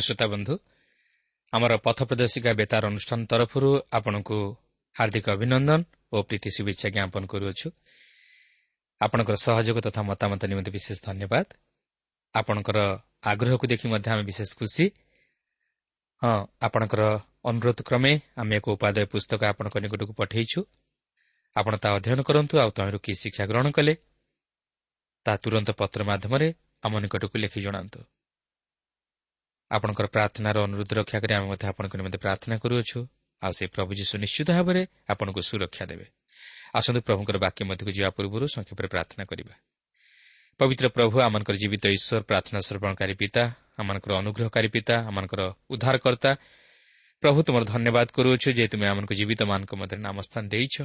[0.00, 0.54] ଶ୍ରୋତା ବନ୍ଧୁ
[1.52, 4.38] ଆମର ପଥ ପ୍ରଦର୍ଶିକା ବେତାର ଅନୁଷ୍ଠାନ ତରଫରୁ ଆପଣଙ୍କୁ
[4.96, 5.80] ହାର୍ଦ୍ଦିକ ଅଭିନନ୍ଦନ
[6.12, 7.68] ଓ ପ୍ରୀତି ଶୁଭେଚ୍ଛା ଜ୍ଞାପନ କରୁଅଛୁ।
[9.00, 11.46] ଆପଣଙ୍କର ସହଯୋଗ ତଥା ମତାମତ ନିମନ୍ତେ ବିଶେଷ ଧନ୍ୟବାଦ।
[12.34, 12.78] ଆପଣଙ୍କର
[13.22, 14.84] ଆଗ୍ରହକୁ ଦେଖି ମଧ୍ୟ ଆମେ ବିଶେଷ ଖୁସି।
[16.22, 17.02] ହଁ ଆପଣଙ୍କର
[17.44, 20.60] ଅନୁରୋଧ କ୍ରମେ ଆମେ ଏକ ଉପାଦେୟ ପୁସ୍ତକ ଆପଣଙ୍କ ନିକଟକୁ ପଠାଇଛୁ।
[21.56, 23.94] ଆପଣ ତାହା ଅଧ୍ୟୟନ କରନ୍ତୁ ଆଉ ତହିଁରୁ କି ଶିକ୍ଷା ଗ୍ରହଣ କଲେ
[25.26, 26.48] ତାହା ତୁରନ୍ତ ପତ୍ର ମାଧ୍ୟମରେ
[26.82, 28.00] ଆମ ନିକଟକୁ ଲେଖି ଜଣାନ୍ତୁ।
[29.70, 32.98] ଆପଣଙ୍କର ପ୍ରାର୍ଥନାର ଅନୁରୋଧ ରକ୍ଷା କରି ଆମେ ମଧ୍ୟ ଆପଣଙ୍କ ନିମନ୍ତେ ପ୍ରାର୍ଥନା କରୁଅଛୁ।
[33.42, 34.82] ଆଉ ସେ ପ୍ରଭୁ ଯୀଶୁ ନିଶ୍ଚିତ ଭାବରେ
[35.12, 36.06] ଆପଣଙ୍କୁ ସୁରକ୍ଷା ଦେବେ।
[36.74, 39.54] ଆସନ୍ତୁ ପ୍ରଭୁଙ୍କର ବାକ୍ୟ ମଧ୍ୟକୁ ଯିବା ପୂର୍ବରୁ ସଂକ୍ଷେପରେ ପ୍ରାର୍ଥନା କରିବା।
[40.60, 43.42] ପବିତ୍ର ପ୍ରଭୁ ଆମଙ୍କର ଜୀବିତ ଈଶ୍ୱର ପ୍ରାର୍ଥନା ଶ୍ରବଣକାରୀ ପିତା
[43.80, 46.30] ଆମମାନଙ୍କର ଅନୁଗ୍ରହକାରୀ ପିତା ଆମମାନଙ୍କର ଉଦ୍ଧାରକର୍ତ୍ତା
[47.22, 50.76] ପ୍ରଭୁ ତୁମର ଧନ୍ୟବାଦ କରୁଅଛୁ ଯେ ତୁମେ ଆମମାନଙ୍କୁ ଜୀବିତମାନଙ୍କ ମଧ୍ୟରେ ନାମସ୍ଥାନ ଦେଇଛ।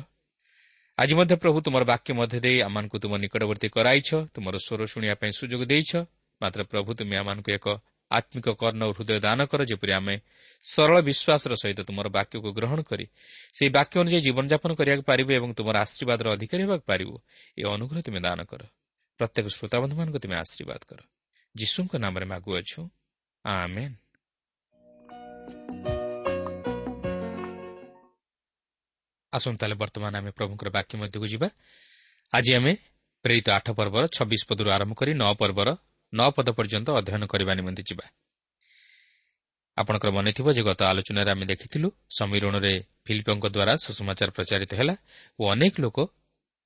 [0.97, 5.31] ଆଜି ମଧ୍ୟ ପ୍ରଭୁ ତୁମର ବାକ୍ୟ ମଧ୍ୟ ଦେଇ ଆମମାନଙ୍କୁ ତୁମ ନିକଟବର୍ତ୍ତୀ କରାଇଛ ତୁମର ସ୍ୱର ଶୁଣିବା ପାଇଁ
[5.39, 5.91] ସୁଯୋଗ ଦେଇଛ।
[6.41, 7.65] ମାତ୍ର ପ୍ରଭୁ ତୁମେ ଆମମାନଙ୍କୁ ଏକ
[8.11, 10.15] ଆତ୍ମିକ କର୍ଣ୍ଣ ଓ ହୃଦୟ ଦାନ କର ଯେପରି ଆମେ
[10.63, 13.05] ସରଳ ବିଶ୍ୱାସର ସହିତ ତୁମର ବାକ୍ୟକୁ ଗ୍ରହଣ କରି
[13.55, 17.15] ସେହି ବାକ୍ୟ ଅନୁଯାୟୀ ଜୀବନଯାପନ କରିବାକୁ ପାରିବୁ ଏବଂ ତୁମର ଆଶୀର୍ବାଦର ଅଧିକାରୀ ହେବାକୁ ପାରିବୁ
[17.57, 18.61] ଏ ଅନୁଗ୍ରହ ତୁମେ ଦାନ କର।
[19.19, 20.99] ପ୍ରତ୍ୟେକ ଶ୍ରୋତାବନ୍ଧୁମାନଙ୍କୁ ତୁମେ ଆଶୀର୍ବାଦ କର।
[21.55, 22.79] ଯୀଶୁଙ୍କ ନାମରେ ମାଗୁଅଛୁ
[23.45, 23.95] ଆମେନ୍।
[29.33, 31.47] ଆସନ୍ତୁ ବର୍ତ୍ତମାନ ଆମେ ପ୍ରଭୁଙ୍କର ବାକ୍ୟ ମଧ୍ୟକୁ ଯିବା।
[32.33, 32.73] ଆଜି ଆମେ
[33.25, 35.69] ପ୍ରେରିତ ଆଠ ପର୍ବର ଛବିଶ ପଦରୁ ଆରମ୍ଭ କରି ନଅ ପର୍ବର
[36.13, 38.05] ନଅ ପଦ ପର୍ଯ୍ୟନ୍ତ ଅଧ୍ୟୟନ କରିବା ନିମନ୍ତେ ଯିବା।
[39.77, 42.73] ଆପଣଙ୍କର ମନେଥିବ ଯେ ଗତ ଆଲୋଚନାରେ ଆମେ ଦେଖିଥିଲୁ ସମୀରଣରେ
[43.05, 44.95] ଫିଲିପଙ୍କ ଦ୍ୱାରା ସୁସମାଚାର ପ୍ରଚାରିତ ହେଲା
[45.39, 45.97] ଓ ଅନେକ ଲୋକ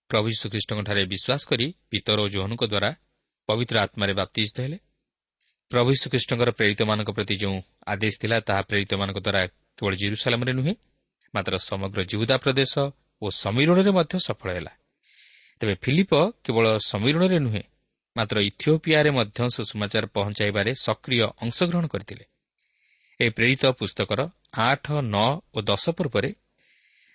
[0.10, 2.90] ପ୍ରଭୁ ଯୀଶୁଖ୍ରୀଷ୍ଟଙ୍କଠାରେ ବିଶ୍ୱାସ କରି ପିତର ଓ ଜୋହନଙ୍କ ଦ୍ୱାରା
[3.50, 4.78] ପବିତ୍ର ଆତ୍ମାରେ ବାପ୍ତିଜିତ ହେଲେ।
[5.72, 7.58] ପ୍ରଭୁ ଯୀଶୁଖ୍ରୀଷ୍ଟଙ୍କର ପ୍ରେରିତମାନଙ୍କ ପ୍ରତି ଯେଉଁ
[7.94, 9.42] ଆଦେଶ ଥିଲା ତାହା ପ୍ରେରିତମାନଙ୍କ ଦ୍ୱାରା
[9.78, 10.74] କେବଳ ଜିରୁସାଲାମରେ ନୁହେଁ
[11.34, 12.74] ମାତ୍ର ସମଗ୍ର ଜିହୁଦା ପ୍ରଦେଶ
[13.22, 14.74] ଓ ସମୀରଣରେ ମଧ୍ୟ ସଫଳ ହେଲା।
[15.62, 16.12] ତେବେ ଫିଲିପ
[16.46, 17.64] କେବଳ ସମୀରଣରେ ନୁହେଁ
[18.16, 22.26] ମାତ୍ର ଇଥିଓପିଆରେ ମଧ୍ୟ ସୁଷମାଚାର ପହଞ୍ଚାଇବାରେ ସକ୍ରିୟ ଅଂଶଗ୍ରହଣ କରିଥିଲେ।
[23.20, 24.20] ଏ ପ୍ରେରିତ ପୁସ୍ତକର
[24.68, 26.30] ଆଠ ନଅ ଓ ଦଶ ପର୍ବରେ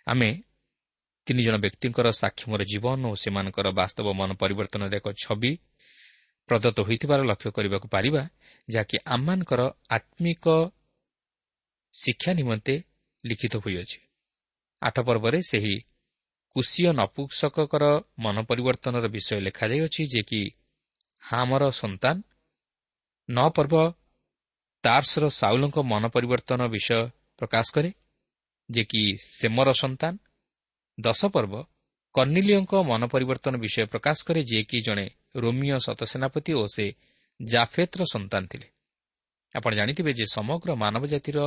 [0.07, 0.31] ଆମେ
[1.27, 5.53] ତିନି ଜଣ ବ୍ୟକ୍ତିଙ୍କର ସାକ୍ଷୀମର ଜୀବନ ଓ ସେମାନଙ୍କର ବାସ୍ତବ ମନ ପରିବର୍ତ୍ତନର ଏକ ଛବି
[6.49, 8.23] ପ୍ରଦତ୍ତ ହୋଇଥିବାର ଲକ୍ଷ୍ୟ କରିବାକୁ ପାରିବା
[8.69, 9.61] ଯାହାକି ଆମମାନଙ୍କର
[9.91, 10.45] ଆତ୍ମିକ
[11.95, 12.75] ଶିକ୍ଷା ନିମନ୍ତେ
[13.25, 13.99] ଲିଖିତ ହୋଇଅଛି।
[14.83, 15.75] ଆଠ ପର୍ବରେ ସେହି
[16.57, 17.85] କୁଶୀୟ ନପୁଂସକଙ୍କର
[18.19, 20.41] ମନ ପରିବର୍ତ୍ତନର ବିଷୟ ଲେଖାଯାଇଅଛି ଯେ କି
[21.23, 22.17] ହାମର ସନ୍ତାନ।
[23.29, 23.75] ନଅ ପର୍ବ
[24.85, 27.01] ତାର୍ସର ସାଉଲଙ୍କ ମନ ପରିବର୍ତ୍ତନ ବିଷୟ
[27.39, 27.91] ପ୍ରକାଶ କରେ
[28.69, 30.13] ଯେ କି ସେମର ସନ୍ତାନ।
[30.99, 31.55] ଦଶ ପର୍ବ
[32.15, 35.07] କର୍ଣ୍ଣିଲିଓଙ୍କ ମନ ପରିବର୍ତ୍ତନ ବିଷୟ ପ୍ରକାଶ କରେ ଯିଏକି ଜଣେ
[35.37, 36.87] ରୋମିଓ ସତସେନାପତି ଓ ସେ
[37.41, 38.69] ଜାଫେତ୍ର ସନ୍ତାନ ଥିଲେ।
[39.55, 41.39] ଆପଣ ଜାଣିଥିବେ ଯେ ସମଗ୍ର ମାନବ ଜାତିର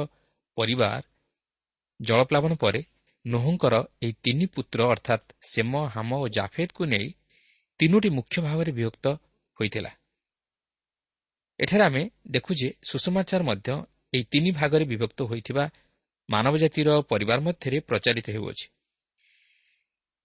[0.58, 1.04] ପରିବାର
[2.00, 2.82] ଜଳପ୍ଲାବନ ପରେ
[3.26, 7.08] ନୋହଙ୍କର ଏହି ତିନି ପୁତ୍ର ଅର୍ଥାତ୍ ସେମ ହାମ ଓ ଜାଫେଦକୁ ନେଇ
[7.80, 9.06] ତିନୋଟି ମୁଖ୍ୟ ଭାବରେ ବିଭକ୍ତ
[9.62, 9.92] ହୋଇଥିଲା।
[11.60, 13.70] ଏଠାରେ ଆମେ ଦେଖୁ ଯେ ସୁଷମାଚାର ମଧ୍ୟ
[14.14, 15.64] ଏହି ତିନି ଭାଗରେ ବିଭକ୍ତ ହୋଇଥିବା
[16.30, 18.66] ମାନବ ଜାତିର ପରିବାର ମଧ୍ୟରେ ପ୍ରଚାରିତ ହେଉଅଛି।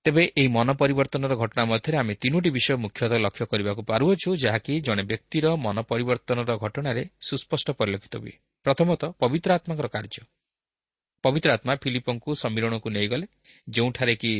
[0.05, 5.03] ତେବେ ଏହି ମନ ପରିବର୍ତ୍ତନର ଘଟଣା ମଧ୍ୟରେ ଆମେ ତିନୋଟି ବିଷୟ ମୁଖ୍ୟତଃ ଲକ୍ଷ୍ୟ କରିବାକୁ ପାରୁଅଛୁ ଯାହାକି ଜଣେ
[5.03, 8.35] ବ୍ୟକ୍ତିର ମନ ପରିବର୍ତ୍ତନର ଘଟଣାରେ ସୁସ୍ପଷ୍ଟ ପରିଲକ୍ଷିତ ହୁଏ।
[8.67, 10.23] ପ୍ରଥମତଃ ପବିତ୍ର ଆତ୍ମାଙ୍କର କାର୍ଯ୍ୟ।
[11.25, 13.27] ପବିତ୍ର ଆତ୍ମା ଫିଲିପଙ୍କୁ ସମ୍ମିଳନକୁ ନେଇଗଲେ
[13.69, 14.33] ଯେଉଁଠାରେ କି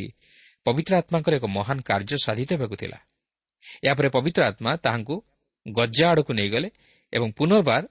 [0.67, 2.99] ପବିତ୍ର ଆତ୍ମାଙ୍କର ଏକ ମହାନ କାର୍ଯ୍ୟ ସାଧିତ ହେବାକୁ ଥିଲା।
[3.85, 5.17] ଏହାପରେ ପବିତ୍ର ଆତ୍ମା ତାହାଙ୍କୁ
[5.67, 6.69] ଗଜା ଆଡ଼କୁ ନେଇଗଲେ
[7.13, 7.85] ଏବଂ ପୁନର୍ବାର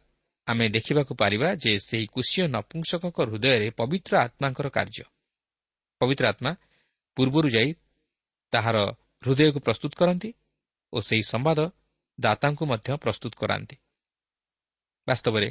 [0.48, 5.06] ଆମେ ଦେଖିବାକୁ ପାରିବା ଯେ ସେହି କୁଶୀୟ ନପୁଂସକଙ୍କ ହୃଦୟରେ ପବିତ୍ର ଆତ୍ମାଙ୍କର କାର୍ଯ୍ୟ।
[6.02, 6.52] ପବିତ୍ର ଆତ୍ମା
[7.18, 7.70] ପୂର୍ବରୁ ଯାଇ
[8.54, 8.78] ତାହାର
[9.24, 10.30] ହୃଦୟକୁ ପ୍ରସ୍ତୁତ କରନ୍ତି
[10.94, 11.60] ଓ ସେହି ସମ୍ବାଦ
[12.20, 13.76] ଦାତାଙ୍କୁ ମଧ୍ୟ ପ୍ରସ୍ତୁତ କରାନ୍ତି।
[15.08, 15.50] ବାସ୍ତବରେ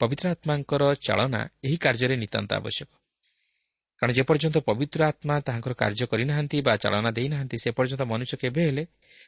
[0.00, 2.90] ପବିତ୍ର ଆତ୍ମାଙ୍କର ଚାଳନା ଏହି କାର୍ଯ୍ୟରେ ନିତାନ୍ତ ଆବଶ୍ୟକ।
[3.98, 8.84] କାରଣ ଯେପର୍ଯ୍ୟନ୍ତ ପବିତ୍ର ଆତ୍ମା ତାହାଙ୍କର କାର୍ଯ୍ୟ କରିନାହାନ୍ତି ବା ଚାଳନା ଦେଇନାହାନ୍ତି ସେ ପର୍ଯ୍ୟନ୍ତ ମନୁଷ୍ୟ କେବେ ହେଲେ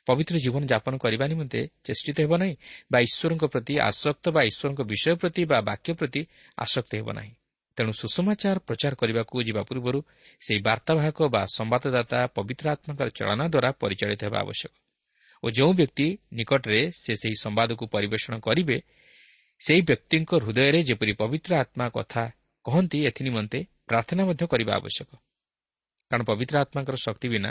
[0.06, 2.54] ପବିତ୍ର ଜୀବନ ଯାପନ କରିବା ନିମନ୍ତେ ଚେଷ୍ଟିତ ହେବ ନାହିଁ
[2.92, 6.20] ବା ଈଶ୍ୱରଙ୍କ ପ୍ରତି ଆସକ୍ତ ବା ଈଶ୍ୱରଙ୍କ ବିଷୟ ପ୍ରତି ବା ବାକ୍ୟ ପ୍ରତି
[6.58, 7.32] ଆସକ୍ତ ହେବ ନାହିଁ।
[7.76, 9.98] ତେଣୁ ସୁଷମାଚାର ପ୍ରଚାର କରିବାକୁ ଯିବା ପୂର୍ବରୁ
[10.40, 14.72] ସେହି ବାର୍ତ୍ତାବାହକ ବା ସମ୍ବାଦଦାତା ପବିତ୍ର ଆତ୍ମାଙ୍କର ଚାଳନା ଦ୍ୱାରା ପରିଚାଳିତ ହେବା ଆବଶ୍ୟକ।
[15.42, 18.78] ଓ ଯେଉଁ ବ୍ୟକ୍ତି ନିକଟରେ ସେ ସେହି ସମ୍ବାଦକୁ ପରିବେଷଣ କରିବେ
[19.58, 22.25] ସେହି ବ୍ୟକ୍ତିଙ୍କ ହୃଦୟରେ ଯେପରି ପବିତ୍ର ଆତ୍ମା କଥା
[22.64, 25.10] କହନ୍ତି ଏଥିନିମନ୍ତେ ପ୍ରାର୍ଥନା ମଧ୍ୟ କରିବା ଆବଶ୍ୟକ।
[26.10, 27.50] କାରଣ ପବିତ୍ର ଆତ୍ମାଙ୍କର ଶକ୍ତି ବିନା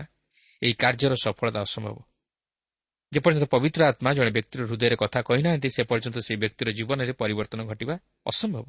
[0.61, 1.97] ଏହି କାର୍ଯ୍ୟର ସଫଳତା ଅସମ୍ଭବ।
[3.13, 7.95] ଯେପର୍ଯ୍ୟନ୍ତ ପବିତ୍ର ଆତ୍ମା ଜଣେ ବ୍ୟକ୍ତିର ହୃଦୟରେ କଥା କହିନାହାନ୍ତି ସେ ପର୍ଯ୍ୟନ୍ତ ସେହି ବ୍ୟକ୍ତିର ଜୀବନରେ ପରିବର୍ତ୍ତନ ଘଟିବା
[8.25, 8.65] ଅସମ୍ଭବ।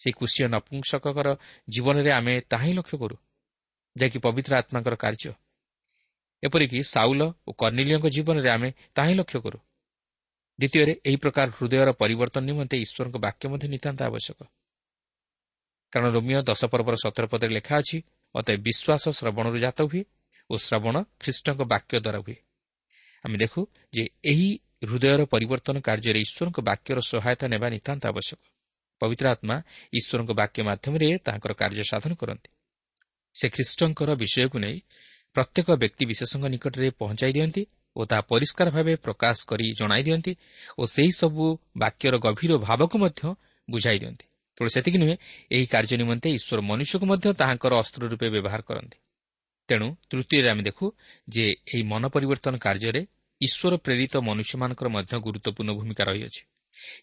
[0.00, 1.28] ସେହି କୁଶୀୟ ନପୁଂସକଙ୍କର
[1.68, 3.16] ଜୀବନରେ ଆମେ ତାହା ହିଁ ଲକ୍ଷ୍ୟ କରୁ
[3.96, 5.32] ଯାହାକି ପବିତ୍ର ଆତ୍ମାଙ୍କର କାର୍ଯ୍ୟ।
[6.42, 9.58] ଏପରିକି ସାଉଲ ଓ କର୍ଣ୍ଣିଲିଓଙ୍କ ଜୀବନରେ ଆମେ ତାହା ହିଁ ଲକ୍ଷ୍ୟ କରୁ।
[10.58, 14.38] ଦ୍ୱିତୀୟରେ ଏହି ପ୍ରକାର ହୃଦୟର ପରିବର୍ତ୍ତନ ନିମନ୍ତେ ଈଶ୍ୱରଙ୍କ ବାକ୍ୟ ମଧ୍ୟ ନିତାନ୍ତ ଆବଶ୍ୟକ।
[15.92, 17.98] କାରଣ ରୋମିଓ ଦଶ ପର୍ବର ସତର ପଦରେ ଲେଖା ଅଛି
[18.34, 20.02] ଅତଏ ବିଶ୍ୱାସ ଶ୍ରବଣରୁ ଜାତ ହୁଏ
[20.50, 22.36] ଓ ଶ୍ରବଣ ଖ୍ରୀଷ୍ଟଙ୍କ ବାକ୍ୟ ଦ୍ୱାରା ହୁଏ।
[23.24, 23.60] ଆମେ ଦେଖୁ
[23.92, 24.48] ଯେ ଏହି
[24.84, 28.40] ହୃଦୟର ପରିବର୍ତ୍ତନ କାର୍ଯ୍ୟରେ ଈଶ୍ୱରଙ୍କ ବାକ୍ୟର ସହାୟତା ନେବା ନିତାନ୍ତ ଆବଶ୍ୟକ।
[29.00, 29.56] ପବିତ୍ର ଆତ୍ମା
[29.92, 32.50] ଈଶ୍ୱରଙ୍କ ବାକ୍ୟ ମାଧ୍ୟମରେ ତାଙ୍କର କାର୍ଯ୍ୟ ସାଧନ କରନ୍ତି।
[33.36, 34.76] ସେ ଖ୍ରୀଷ୍ଟଙ୍କର ବିଷୟକୁ ନେଇ
[35.36, 37.62] ପ୍ରତ୍ୟେକ ବ୍ୟକ୍ତି ବିଶେଷଙ୍କ ନିକଟରେ ପହଞ୍ଚାଇ ଦିଅନ୍ତି
[37.96, 40.32] ଓ ତାହା ପରିଷ୍କାର ଭାବେ ପ୍ରକାଶ କରି ଜଣାଇ ଦିଅନ୍ତି
[40.78, 41.44] ଓ ସେହିସବୁ
[41.76, 43.22] ବାକ୍ୟର ଗଭୀର ଭାବକୁ ମଧ୍ୟ
[43.68, 44.24] ବୁଝାଇ ଦିଅନ୍ତି।
[44.56, 45.16] କେବଳ ସେତିକି ନୁହେଁ
[45.50, 48.96] ଏହି କାର୍ଯ୍ୟ ନିମନ୍ତେ ଈଶ୍ୱର ମନୁଷ୍ୟକୁ ମଧ୍ୟ ତାହାଙ୍କର ଅସ୍ତ୍ର ରୂପେ ବ୍ୟବହାର କରନ୍ତି।
[49.70, 50.86] ତେଣୁ ତୃତୀୟରେ ଆମେ ଦେଖୁ
[51.28, 53.02] ଯେ ଏହି ମନ ପରିବର୍ତ୍ତନ କାର୍ଯ୍ୟରେ
[53.40, 56.42] ଈଶ୍ୱର ପ୍ରେରିତ ମନୁଷ୍ୟମାନଙ୍କର ମଧ୍ୟ ଗୁରୁତ୍ୱପୂର୍ଣ୍ଣ ଭୂମିକା ରହିଅଛି।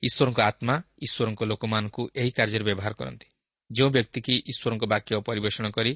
[0.03, 3.27] ଈଶ୍ୱରଙ୍କ ଆତ୍ମା ଈଶ୍ୱରଙ୍କ ଲୋକମାନଙ୍କୁ ଏହି କାର୍ଯ୍ୟରେ ବ୍ୟବହାର କରନ୍ତି।
[3.71, 5.91] ଯେଉଁ ବ୍ୟକ୍ତି କି ଈଶ୍ୱରଙ୍କ ବାକ୍ୟ ପରିବେଷଣ କରି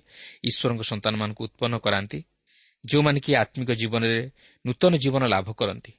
[0.50, 2.20] ଈଶ୍ୱରଙ୍କ ସନ୍ତାନମାନଙ୍କୁ ଉତ୍ପନ୍ନ କରାନ୍ତି
[2.84, 4.22] ଯେଉଁମାନେ କି ଆତ୍ମିକ ଜୀବନରେ
[4.66, 5.92] ନୂତନ ଜୀବନ ଲାଭ କରନ୍ତି।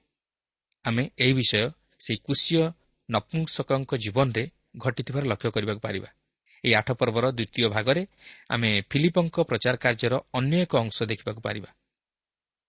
[0.85, 1.64] ଆମେ ଏହି ବିଷୟ
[2.00, 2.62] ସେହି କୁଶୀୟ
[3.09, 4.45] ନପୁଂସକଙ୍କ ଜୀବନରେ
[4.79, 6.09] ଘଟିଥିବାର ଲକ୍ଷ୍ୟ କରିବାକୁ ପାରିବା।
[6.64, 8.02] ଏହି ଆଠ ପର୍ବର ଦ୍ୱିତୀୟ ଭାଗରେ
[8.50, 11.71] ଆମେ ଫିଲିପଙ୍କ ପ୍ରଚାର କାର୍ଯ୍ୟର ଅନ୍ୟ ଏକ ଅଂଶ ଦେଖିବାକୁ ପାରିବା।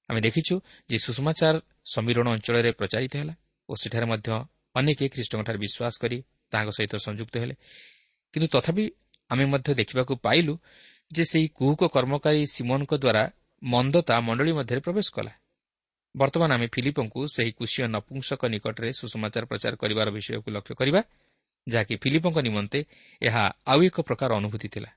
[0.10, 0.56] ଆମେ ଦେଖିଛୁ
[0.90, 1.56] ଯେ ସୁଷମାଚାର
[1.94, 3.36] ସମୀରଣ ଅଞ୍ଚଳରେ ପ୍ରଚାରିତ ହେଲା
[3.70, 4.30] ଓ ସେଠାରେ ମଧ୍ୟ
[4.76, 6.18] ଅନେକ ଖ୍ରୀଷ୍ଟଙ୍କଠାରେ ବିଶ୍ୱାସ କରି
[6.52, 7.56] ତାହାଙ୍କ ସହିତ ସଂଯୁକ୍ତ ହେଲେ।
[8.34, 8.86] କିନ୍ତୁ ତଥାପି
[9.30, 10.54] ଆମେ ମଧ୍ୟ ଦେଖିବାକୁ ପାଇଲୁ
[11.12, 13.24] ଯେ ସେହି କୁହୁକ କର୍ମକାରୀ ସିମୋନଙ୍କ ଦ୍ୱାରା
[13.64, 15.34] ମନ୍ଦତା ମଣ୍ଡଳୀ ମଧ୍ୟରେ ପ୍ରବେଶ କଲା।
[16.16, 21.02] ବର୍ତ୍ତମାନ ଆମେ ଫିଲିପଙ୍କୁ ସେହି କୁଶୀୟ ନପୁଂସକ ନିକଟରେ ସୁଷମାଚାର ପ୍ରଚାର କରିବାର ବିଷୟକୁ ଲକ୍ଷ୍ୟ କରିବା
[21.68, 22.80] ଯାହାକି ଫିଲିପଙ୍କ ନିମନ୍ତେ
[23.22, 24.92] ଏହା ଆଉ ଏକ ପ୍ରକାର ଅନୁଭୂତି ଥିଲା।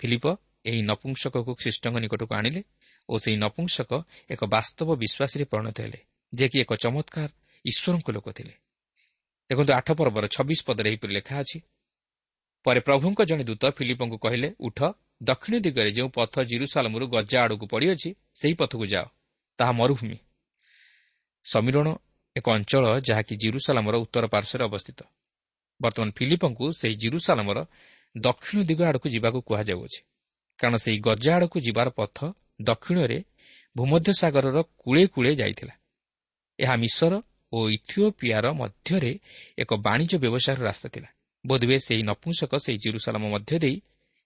[0.00, 0.24] ଫିଲିପ
[0.64, 2.62] ଏହି ନପୁଂସକକୁ ଖ୍ରୀଷ୍ଟଙ୍କ ନିକଟକୁ ଆଣିଲେ
[3.08, 3.92] ଓ ସେହି ନପୁଂସକ
[4.30, 6.00] ଏକ ବାସ୍ତବ ବିଶ୍ୱାସୀରେ ପରିଣତ ହେଲେ
[6.32, 7.30] ଯିଏକି ଏକ ଚମତ୍କାର
[7.64, 8.54] ଈଶ୍ୱରଙ୍କ ଲୋକ ଥିଲେ।
[9.50, 11.58] ଦେଖନ୍ତୁ ଆଠ ପର୍ବର ଛବିଶ ପଦରେ ଏହିପରି ଲେଖା ଅଛି
[12.64, 14.78] ପରେ ପ୍ରଭୁଙ୍କ ଜଣେ ଦୂତ ଫିଲିପଙ୍କୁ କହିଲେ ଉଠ
[15.22, 19.06] ଦକ୍ଷିଣ ଦିଗରେ ଯେଉଁ ପଥ ଜିରୁସାଲମରୁ ଗଜା ଆଡ଼କୁ ପଡ଼ିଅଛି ସେହି ପଥକୁ ଯାଅ
[19.58, 20.18] ତାହା ମରୁଭୂମି।
[21.44, 21.86] ସମୀରଣ
[22.36, 25.00] ଏକ ଅଞ୍ଚଳ ଯାହାକି ଜିରୁସାଲାମର ଉତ୍ତର ପାର୍ଶ୍ୱରେ ଅବସ୍ଥିତ।
[25.84, 27.58] ବର୍ତ୍ତମାନ ଫିଲିପଙ୍କୁ ସେହି ଜିରୁସାଲାମର
[28.14, 30.00] ଦକ୍ଷିଣ ଦିଗ ଆଡ଼କୁ ଯିବାକୁ କୁହାଯାଉଅଛି
[30.58, 32.18] କାରଣ ସେହି ଗଜା ଆଡ଼କୁ ଯିବାର ପଥ
[32.68, 33.18] ଦକ୍ଷିଣରେ
[33.76, 35.74] ଭୂମଧ୍ୟସାଗରର କୂଳେ କୂଳେ ଯାଇଥିଲା।
[36.58, 37.12] ଏହା ମିଶର
[37.52, 39.12] ଓ ଇଥିଓପିଆର ମଧ୍ୟରେ
[39.62, 41.08] ଏକ ବାଣିଜ୍ୟ ବ୍ୟବସାୟର ରାସ୍ତା ଥିଲା।
[41.44, 43.76] ବୋଧହୁଏ ସେହି ନପୁଂସକ ସେହି ଜିରୁସାଲାମ ମଧ୍ୟ ଦେଇ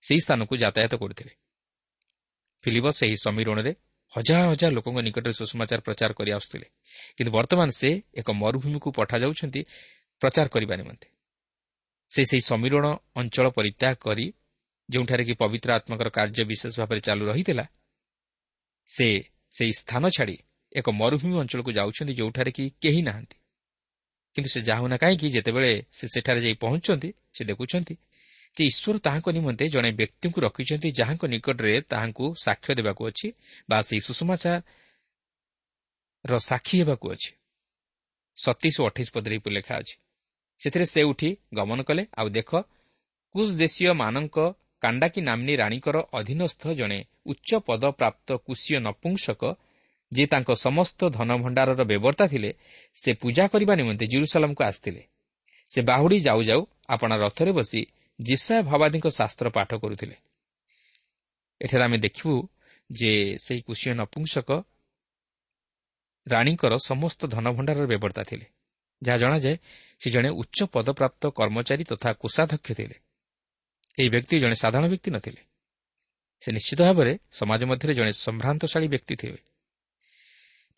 [0.03, 1.33] ସେହି ସ୍ଥାନକୁ ଯାତାୟାତ କରୁଥିଲେ।
[2.65, 3.73] ଫିଲିପ ସେହି ସମୀରଣରେ
[4.13, 6.67] ହଜାର ହଜାର ଲୋକଙ୍କ ନିକଟରେ ସୁଷମାଚାର ପ୍ରଚାର କରି ଆସୁଥିଲେ।
[7.17, 9.61] କିନ୍ତୁ ବର୍ତ୍ତମାନ ସେ ଏକ ମରୁଭୂମିକୁ ପଠାଯାଉଛନ୍ତି
[10.23, 11.07] ପ୍ରଚାର କରିବା ନିମନ୍ତେ।
[12.11, 14.33] ସେ ସେହି ସମୀରଣ ଅଞ୍ଚଳ ପରିତ୍ୟାଗ କରି
[14.91, 17.69] ଯେଉଁଠାରେ କି ପବିତ୍ର ଆତ୍ମାଙ୍କର କାର୍ଯ୍ୟ ବିଶେଷ ଭାବରେ ଚାଲୁ ରହିଥିଲା
[18.89, 20.39] ସେ ସେହି ସ୍ଥାନ ଛାଡ଼ି
[20.73, 23.37] ଏକ ମରୁଭୂମି ଅଞ୍ଚଳକୁ ଯାଉଛନ୍ତି ଯେଉଁଠାରେ କି କେହି ନାହାନ୍ତି।
[24.37, 25.29] କିନ୍ତୁ ସେ ଯାଉନା କାହିଁକି?
[25.37, 27.95] ଯେତେବେଳେ ସେ ସେଠାରେ ଯାଇ ପହଞ୍ଚୁଛନ୍ତି ସେ ଦେଖୁଛନ୍ତି
[28.57, 33.27] ଯେ ଈଶ୍ୱର ତାହାଙ୍କ ନିମନ୍ତେ ଜଣେ ବ୍ୟକ୍ତିଙ୍କୁ ରଖିଛନ୍ତି ଯାହାଙ୍କ ନିକଟରେ ତାହାଙ୍କୁ ସାକ୍ଷ୍ୟ ଦେବାକୁ ଅଛି
[33.71, 37.31] ବା ସେହି ସୁଷମାଚାର ସାକ୍ଷୀ ହେବାକୁ ଅଛି।
[38.37, 39.95] ସତେଇଶ ଅଠେଇଶ ପଦରେ ଲେଖା ଅଛି।
[40.59, 42.51] ସେଥିରେ ସେ ଉଠି ଗମନ କଲେ। ଆଉ ଦେଖ
[43.35, 44.37] କୁଶ ଦେଶୀୟମାନଙ୍କ
[44.81, 49.43] କାଣ୍ଡାକି ନାମ୍ନୀ ରାଣୀଙ୍କର ଅଧୀନସ୍ଥ ଜଣେ ଉଚ୍ଚ ପଦପ୍ରାପ୍ତ କୁଶୀୟ ନପୁଂସକ
[50.13, 52.51] ଯେ ତାଙ୍କ ସମସ୍ତ ଧନଭଣ୍ଡାରର ବ୍ୟବର୍ତ୍ତା ଥିଲେ
[52.97, 55.03] ସେ ପୂଜା କରିବା ନିମନ୍ତେ ଜିରୁସାଲାମକୁ ଆସିଥିଲେ।
[55.69, 57.81] ସେ ବାହୁଡ଼ି ଯାଉ ଯାଉ ଆପଣା ରଥରେ ବସି
[58.19, 60.17] ଜିସା ଭାବାଦୀଙ୍କ ଶାସ୍ତ୍ର ପାଠ କରୁଥିଲେ।
[61.61, 62.37] ଏଠାରେ ଆମେ ଦେଖିବୁ
[62.91, 63.13] ଯେ
[63.45, 64.51] ସେହି କୁଶୀୟ ନପୁଂସକ
[66.27, 68.47] ରାଣୀଙ୍କର ସମସ୍ତ ଧନଭଣ୍ଡାରର ବ୍ୟବର୍ତ୍ତା ଥିଲେ।
[69.03, 69.57] ଯାହା ଜଣାଯାଏ
[70.01, 72.97] ସେ ଜଣେ ଉଚ୍ଚ ପଦପ୍ରାପ୍ତ କର୍ମଚାରୀ ତଥା କୋଷାଧ୍ୟକ୍ଷ ଥିଲେ।
[73.99, 75.41] ଏହି ବ୍ୟକ୍ତି ଜଣେ ସାଧାରଣ ବ୍ୟକ୍ତି ନଥିଲେ।
[76.43, 79.41] ସେ ନିଶ୍ଚିତ ଭାବରେ ସମାଜ ମଧ୍ୟରେ ଜଣେ ସମ୍ଭ୍ରାନ୍ତଶାଳୀ ବ୍ୟକ୍ତି ଥିବେ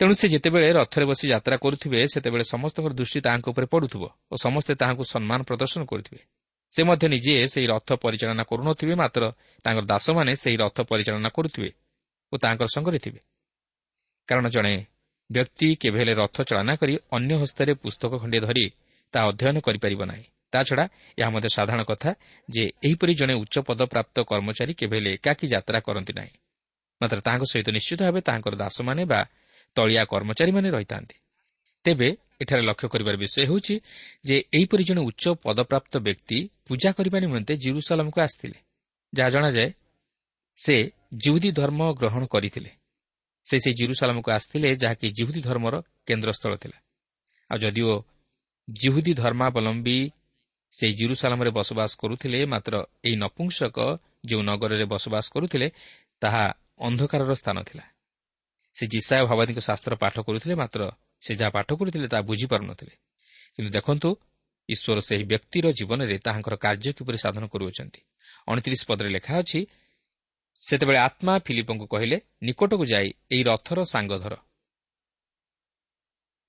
[0.00, 4.72] ତେଣୁ ସେ ଯେତେବେଳେ ରଥରେ ବସି ଯାତ୍ରା କରୁଥିବେ ସେତେବେଳେ ସମସ୍ତଙ୍କର ଦୃଷ୍ଟି ତାହାଙ୍କ ଉପରେ ପଡ଼ୁଥିବ ଓ ସମସ୍ତେ
[4.74, 6.22] ତାହାଙ୍କୁ ସମ୍ମାନ ପ୍ରଦର୍ଶନ କରୁଥିବେ।
[6.72, 9.22] ସେ ମଧ୍ୟ ନିଜେ ସେହି ରଥ ପରିଚାଳନା କରୁନଥିବେ ମାତ୍ର
[9.64, 11.70] ତାଙ୍କର ଦାସମାନେ ସେହି ରଥ ପରିଚାଳନା କରୁଥିବେ
[12.32, 13.20] ଓ ତାଙ୍କର ସଙ୍ଗରେ ଥିବେ।
[14.28, 14.74] କାରଣ ଜଣେ
[15.32, 18.64] ବ୍ୟକ୍ତି କେବେ ହେଲେ ରଥ ଚାଳନା କରି ଅନ୍ୟ ହସ୍ତରେ ପୁସ୍ତକ ଖଣ୍ଡିଏ ଧରି
[19.14, 20.84] ତାହା ଅଧ୍ୟୟନ କରିପାରିବ ନାହିଁ। ତାଛଡ଼ା
[21.18, 22.10] ଏହା ମଧ୍ୟ ସାଧାରଣ କଥା
[22.49, 26.34] ଯେ ଏହିପରି ଜଣେ ଉଚ୍ଚ ପଦପ୍ରାପ୍ତ କର୍ମଚାରୀ କେବେ ହେଲେ ଏକାକୀ ଯାତ୍ରା କରନ୍ତି ନାହିଁ।
[27.00, 29.20] ମାତ୍ର ତାହାଙ୍କ ସହିତ ନିଶ୍ଚିତ ଭାବେ ତାହାଙ୍କର ଦାସମାନେ ବା
[29.76, 31.16] ତଳିଆ କର୍ମଚାରୀମାନେ ରହିଥାନ୍ତି।
[31.84, 32.08] ତେବେ
[32.42, 33.75] ଏଠାରେ ଲକ୍ଷ୍ୟ କରିବାର ବିଷୟ ହେଉଛି
[34.25, 38.58] ଯେ ଏହିପରି ଜଣେ ଉଚ୍ଚ ପଦପ୍ରାପ୍ତ ବ୍ୟକ୍ତି ପୂଜା କରିବା ନିମନ୍ତେ ଜିରୁସାଲାମକୁ ଆସିଥିଲେ
[39.12, 39.68] ଯାହା ଜଣାଯାଏ
[40.58, 40.76] ସେ
[41.14, 42.70] ଜିହୁଦୀ ଧର୍ମ ଗ୍ରହଣ କରିଥିଲେ।
[43.47, 45.75] ସେ ସେହି ଜିରୁସାଲାମକୁ ଆସିଥିଲେ ଯାହାକି ଜିହୁଦୀ ଧର୍ମର
[46.06, 46.78] କେନ୍ଦ୍ରସ୍ଥଳ ଥିଲା।
[47.50, 47.92] ଆଉ ଯଦିଓ
[48.68, 49.99] ଜିହୁଦୀ ଧର୍ମାବଲମ୍ବୀ
[50.73, 53.78] ସେହି ଜିରୁସାଲାମରେ ବସବାସ କରୁଥିଲେ ମାତ୍ର ଏହି ନପୁଂସକ
[54.26, 55.68] ଯେଉଁ ନଗରରେ ବସବାସ କରୁଥିଲେ
[56.20, 56.44] ତାହା
[56.78, 57.85] ଅନ୍ଧକାରର ସ୍ଥାନ ଥିଲା।
[58.75, 60.80] ସେ ଜିସାୟ ଭାବାଦୀଙ୍କ ଶାସ୍ତ୍ର ପାଠ କରୁଥିଲେ ମାତ୍ର
[61.20, 62.94] ସେ ଯାହା ପାଠ କରୁଥିଲେ ତାହା ବୁଝିପାରୁନଥିଲେ।
[63.54, 64.09] କିନ୍ତୁ ଦେଖନ୍ତୁ
[64.68, 68.00] ଈଶ୍ୱର ସେହି ବ୍ୟକ୍ତିର ଜୀବନରେ ତାହାଙ୍କର କାର୍ଯ୍ୟ କିପରି ସାଧନ କରୁଅଛନ୍ତି।
[68.47, 69.61] ଅଣତିରିଶ ପଦରେ ଲେଖା ଅଛି
[70.59, 74.35] ସେତେବେଳେ ଆତ୍ମା ଫିଲିପଙ୍କୁ କହିଲେ ନିକଟକୁ ଯାଇ ଏହି ରଥର ସାଙ୍ଗ ଧର।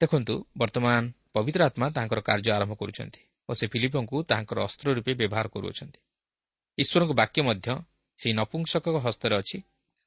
[0.02, 1.02] ଦେଖନ୍ତୁ ବର୍ତ୍ତମାନ
[1.34, 6.00] ପବିତ୍ର ଆତ୍ମା ତାଙ୍କର କାର୍ଯ୍ୟ ଆରମ୍ଭ କରୁଛନ୍ତି ଓ ସେ ଫିଲିପଙ୍କୁ ତାହାଙ୍କର ଅସ୍ତ୍ର ରୂପେ ବ୍ୟବହାର କରୁଅଛନ୍ତି।
[6.78, 7.68] ଈଶ୍ୱରଙ୍କ ବାକ୍ୟ ମଧ୍ୟ
[8.20, 9.58] ସେହି ନପୁଂସକ ହସ୍ତରେ ଅଛି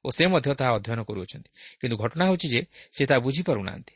[0.05, 1.49] ଓ ସେ ମଧ୍ୟ ତାହା ଅଧ୍ୟୟନ କରୁଅଛନ୍ତି।
[1.79, 2.61] କିନ୍ତୁ ଘଟଣା ହେଉଛି ଯେ
[2.95, 3.93] ସେ ତାହା ବୁଝିପାରୁନାହାନ୍ତି।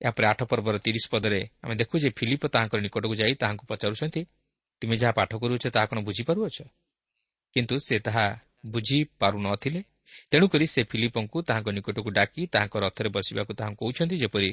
[0.00, 4.20] ଏହାପରେ ଆଠ ପର୍ବର ତିରିଶ ପଦରେ ଆମେ ଦେଖୁ ଯେ ଫିଲିପ ତାହାଙ୍କର ନିକଟକୁ ଯାଇ ତାହାଙ୍କୁ ପଚାରୁଛନ୍ତି
[4.82, 6.58] ତୁମେ ଯାହା ପାଠ କରୁଅଛ ତାହା କ'ଣ ବୁଝିପାରୁଅଛ?
[7.54, 8.26] କିନ୍ତୁ ସେ ତାହା
[8.64, 9.80] ବୁଝିପାରୁନଥିଲେ।
[10.30, 14.50] ତେଣୁକରି ସେ ଫିଲିପଙ୍କୁ ତାହାଙ୍କ ନିକଟକୁ ଡାକି ତାହାଙ୍କ ରଥରେ ବସିବାକୁ ତାହାଙ୍କୁ କହୁଛନ୍ତି ଯେପରି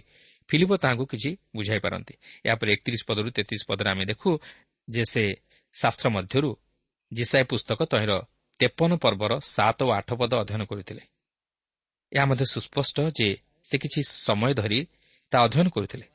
[0.50, 2.13] ଫିଲିପ ତାହାଙ୍କୁ କିଛି ବୁଝାଇ ପାରନ୍ତି
[2.45, 4.29] ଏହାପରେ ଏକତିରିଶ ପଦରୁ ତେତିଶ ପଦରେ ଆମେ ଦେଖୁ
[4.88, 5.24] ଯେ ସେ
[5.75, 6.50] ଶାସ୍ତ୍ର ମଧ୍ୟରୁ
[7.12, 8.13] ଜିସାଏ ପୁସ୍ତକ ତହିଁର
[8.60, 11.03] ତେପନ ପର୍ବର ସାତ ଓ ଆଠ ପଦ ଅଧ୍ୟୟନ କରୁଥିଲେ।
[12.12, 13.27] ଏହା ମଧ୍ୟ ସୁସ୍ପଷ୍ଟ ଯେ
[13.63, 14.79] ସେ କିଛି ସମୟ ଧରି
[15.31, 16.05] ତାହା ଅଧ୍ୟୟନ କରୁଥିଲେ।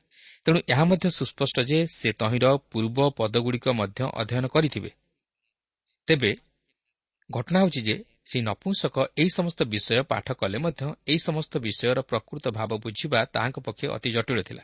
[0.45, 4.91] ତେଣୁ ଏହା ମଧ୍ୟ ସୁସ୍ପଷ୍ଟ ଯେ ସେ ତହିଁର ପୂର୍ବ ପଦଗୁଡ଼ିକ ମଧ୍ୟ ଅଧ୍ୟୟନ କରିଥିବେ।
[6.09, 6.31] ତେବେ
[7.31, 12.45] ଘଟଣା ହେଉଛି ଯେ ସେହି ନପୁଂସକ ଏହି ସମସ୍ତ ବିଷୟ ପାଠ କଲେ ମଧ୍ୟ ଏହି ସମସ୍ତ ବିଷୟର ପ୍ରକୃତ
[12.49, 14.63] ଭାବ ବୁଝିବା ତାହାଙ୍କ ପକ୍ଷେ ଅତି ଜଟିଳ ଥିଲା।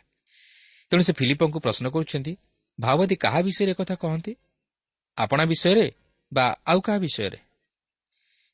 [0.90, 2.36] ତେଣୁ ସେ ଫିଲିପଙ୍କୁ ପ୍ରଶ୍ନ କରୁଛନ୍ତି
[2.80, 4.32] ଭାବବାଦୀ କାହା ବିଷୟରେ କଥା କହନ୍ତି?
[5.18, 5.86] ଆପଣା ବିଷୟରେ
[6.32, 7.38] ବା ଆଉ କାହା ବିଷୟରେ?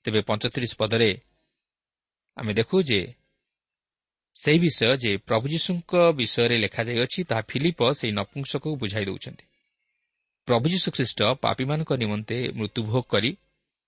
[0.04, 1.10] ତେବେ ପଞ୍ଚତିରିଶ ପଦରେ
[2.36, 3.00] ଆମେ ଦେଖୁ ଯେ
[4.34, 9.44] ସେହି ବିଷୟ ଯେ ପ୍ରଭୁ ଯୀଶୁଙ୍କ ବିଷୟରେ ଲେଖାଯାଇଅଛି ତାହା ଫିଲିପ ସେହି ନପୁଂସକକୁ ବୁଝାଇ ଦେଉଛନ୍ତି।
[10.46, 13.30] ପ୍ରଭୁ ଯୀଶୁ ଖ୍ରୀଷ୍ଟ ପାପୀମାନଙ୍କ ନିମନ୍ତେ ମୃତ୍ୟୁଭୋଗ କରି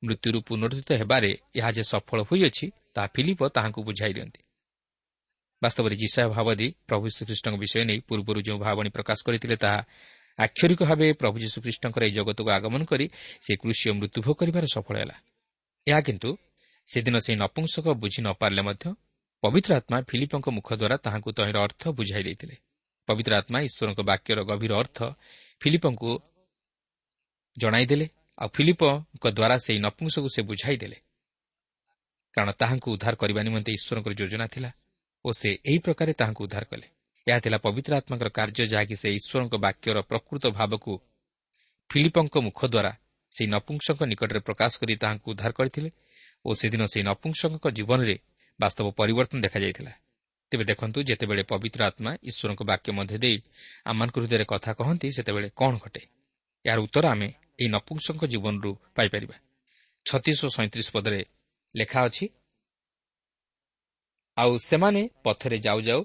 [0.03, 4.41] ମୃତ୍ୟୁରୁ ପୁନରୁଦ୍ଧିତ ହେବାରେ ଏହା ଯେ ସଫଳ ହୋଇଅଛି ତାହା ଫିଲିପ ତାହାଙ୍କୁ ବୁଝାଇ ଦିଅନ୍ତି।
[5.63, 9.81] ବାସ୍ତବରେ ଯିଶା ଭାବଦୀ ପ୍ରଭୁ ଶ୍ରୀଖ୍ରୀଷ୍ଟଙ୍କ ବିଷୟ ନେଇ ପୂର୍ବରୁ ଯେଉଁ ଭାବଣୀ ପ୍ରକାଶ କରିଥିଲେ ତାହା
[10.39, 13.07] ଆକ୍ଷରିକ ଭାବେ ପ୍ରଭୁ ଯୀଶୁଖ୍ରୀଷ୍ଟଙ୍କର ଏହି ଜଗତକୁ ଆଗମନ କରି
[13.45, 15.17] ସେ କୃଷି ଓ ମୃତ୍ୟୁଭୋଗ କରିବାରେ ସଫଳ ହେଲା।
[15.87, 16.31] ଏହା କିନ୍ତୁ
[16.89, 18.85] ସେଦିନ ସେହି ନପୁଂସକ ବୁଝି ନ ପାରିଲେ ମଧ୍ୟ
[19.43, 22.57] ପବିତ୍ର ଆତ୍ମା ଫିଲିପଙ୍କ ମୁଖ ଦ୍ୱାରା ତାହାଙ୍କୁ ତହିଁର ଅର୍ଥ ବୁଝାଇ ଦେଇଥିଲେ।
[23.09, 24.99] ପବିତ୍ର ଆତ୍ମା ଈଶ୍ୱରଙ୍କ ବାକ୍ୟର ଗଭୀର ଅର୍ଥ
[25.61, 26.11] ଫିଲିପଙ୍କୁ
[27.57, 28.07] ଜଣାଇଦେଲେ।
[28.43, 30.99] ଆଉ ଫିଲିପଙ୍କ ଦ୍ୱାରା ସେହି ନପୁଂସକୁ ସେ ବୁଝାଇ ଦେଲେ
[32.35, 34.71] କାରଣ ତାହାଙ୍କୁ ଉଦ୍ଧାର କରିବା ନିମନ୍ତେ ଈଶ୍ୱରଙ୍କର ଯୋଜନା ଥିଲା
[35.25, 36.87] ଓ ସେ ଏହି ପ୍ରକାରେ ତାହାଙ୍କୁ ଉଦ୍ଧାର କଲେ।
[37.27, 40.93] ଏହା ଥିଲା ପବିତ୍ର ଆତ୍ମାଙ୍କର କାର୍ଯ୍ୟ ଯାହାକି ସେ ଈଶ୍ୱରଙ୍କ ବାକ୍ୟର ପ୍ରକୃତ ଭାବକୁ
[41.91, 42.93] ଫିଲିପଙ୍କ ମୁଖ ଦ୍ୱାରା
[43.33, 45.91] ସେହି ନପୁଂସଙ୍କ ନିକଟରେ ପ୍ରକାଶ କରି ତାହାଙ୍କୁ ଉଦ୍ଧାର କରିଥିଲେ
[46.45, 48.17] ଓ ସେଦିନ ସେହି ନପୁଂସଙ୍କ ଜୀବନରେ
[48.61, 49.93] ବାସ୍ତବ ପରିବର୍ତ୍ତନ ଦେଖାଯାଇଥିଲା।
[50.53, 53.37] ତେବେ ଦେଖନ୍ତୁ ଯେତେବେଳେ ପବିତ୍ର ଆତ୍ମା ଈଶ୍ୱରଙ୍କ ବାକ୍ୟ ମଧ୍ୟ ଦେଇ
[53.91, 56.03] ଆମମାନଙ୍କ ହୃଦୟରେ କଥା କହନ୍ତି ସେତେବେଳେ କ'ଣ ଘଟେ?
[56.65, 57.29] ଏହାର ଉତ୍ତର ଆମେ
[57.59, 59.37] ଏହି ନପୁଂସଙ୍କ ଜୀବନରୁ ପାଇପାରିବା।
[60.07, 61.21] ଛତିଶ ସଇଁତିରିଶ ପଦରେ
[61.75, 62.27] ଲେଖା ଅଛି
[64.37, 66.01] ଆଉ ସେମାନେ ପଥରେ ଯାଉ ଯାଉ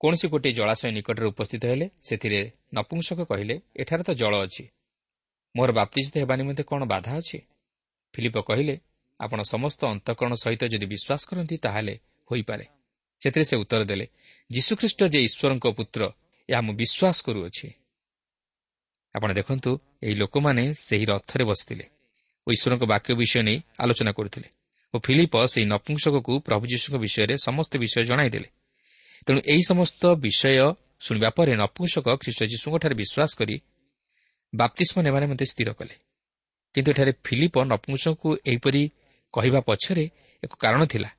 [0.00, 2.40] କୌଣସି ଗୋଟିଏ ଜଳାଶୟ ନିକଟରେ ଉପସ୍ଥିତ ହେଲେ ସେଥିରେ
[2.74, 4.64] ନପୁଂସକ କହିଲେ ଏଠାରେ ତ ଜଳ ଅଛି।
[5.56, 7.38] ମୋର ବାପ୍ତିଜିତ ହେବା ନିମନ୍ତେ କ'ଣ ବାଧା ଅଛି?
[8.14, 8.74] ଫିଲିପ କହିଲେ
[9.20, 11.94] ଆପଣ ସମସ୍ତ ଅନ୍ତଃକରଣ ସହିତ ଯଦି ବିଶ୍ୱାସ କରନ୍ତି ତାହେଲେ
[12.30, 12.66] ହୋଇପାରେ।
[13.20, 14.06] ସେଥିରେ ସେ ଉତ୍ତର ଦେଲେ
[14.50, 16.00] ଯୀଶୁଖ୍ରୀଷ୍ଟ ଯେ ଈଶ୍ୱରଙ୍କ ପୁତ୍ର
[16.48, 17.68] ଏହା ମୁଁ ବିଶ୍ୱାସ କରୁଅଛି।
[19.18, 19.70] ଆପଣ ଦେଖନ୍ତୁ
[20.04, 21.86] ଏହି ଲୋକମାନେ ସେହି ରଥରେ ବସିଥିଲେ।
[22.46, 24.48] ଓ ଈଶ୍ୱରଙ୍କ ବାକ୍ୟ ବିଷୟ ନେଇ ଆଲୋଚନା କରୁଥିଲେ
[24.94, 28.48] ଓ ଫିଲିପ ସେହି ନପୁଂସକକୁ ପ୍ରଭୁ ଯୀଶୁଙ୍କ ବିଷୟରେ ସମସ୍ତ ବିଷୟ ଜଣାଇଦେଲେ।
[29.26, 30.66] ତେଣୁ ଏହି ସମସ୍ତ ବିଷୟ
[31.00, 33.56] ଶୁଣିବା ପରେ ନପୁଂସକ ଖ୍ରୀଷ୍ଟ ଯୀଶୁଙ୍କଠାରେ ବିଶ୍ୱାସ କରି
[34.52, 35.94] ବାପ୍ତିଷ୍ମ ନେବା ନିମନ୍ତେ ସ୍ଥିର କଲେ।
[36.74, 38.82] କିନ୍ତୁ ଏଠାରେ ଫିଲିପ ନପୁଂସକଙ୍କୁ ଏହିପରି
[39.34, 40.04] କହିବା ପଛରେ
[40.42, 41.10] ଏକ କାରଣ ଥିଲା।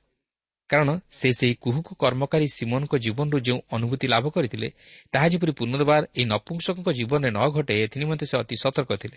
[0.70, 4.68] କାରଣ ସେ ସେହି କୁହୁକୁ କର୍ମକାରୀ ସିମନଙ୍କ ଜୀବନରୁ ଯେଉଁ ଅନୁଭୂତି ଲାଭ କରିଥିଲେ
[5.12, 9.16] ତାହା ଯେପରି ପୁନର୍ବାର ଏହି ନପୁଂସକଙ୍କ ଜୀବନରେ ନ ଘଟେ ଏଥି ନିମନ୍ତେ ସେ ଅତି ସତର୍କ ଥିଲେ।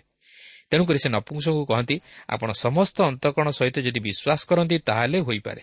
[0.70, 1.96] ତେଣୁକରି ସେ ନପୁଂସକଙ୍କୁ କହନ୍ତି
[2.34, 5.62] ଆପଣ ସମସ୍ତ ଅନ୍ତଃକରଣ ସହିତ ଯଦି ବିଶ୍ୱାସ କରନ୍ତି ତାହେଲେ ହୋଇପାରେ।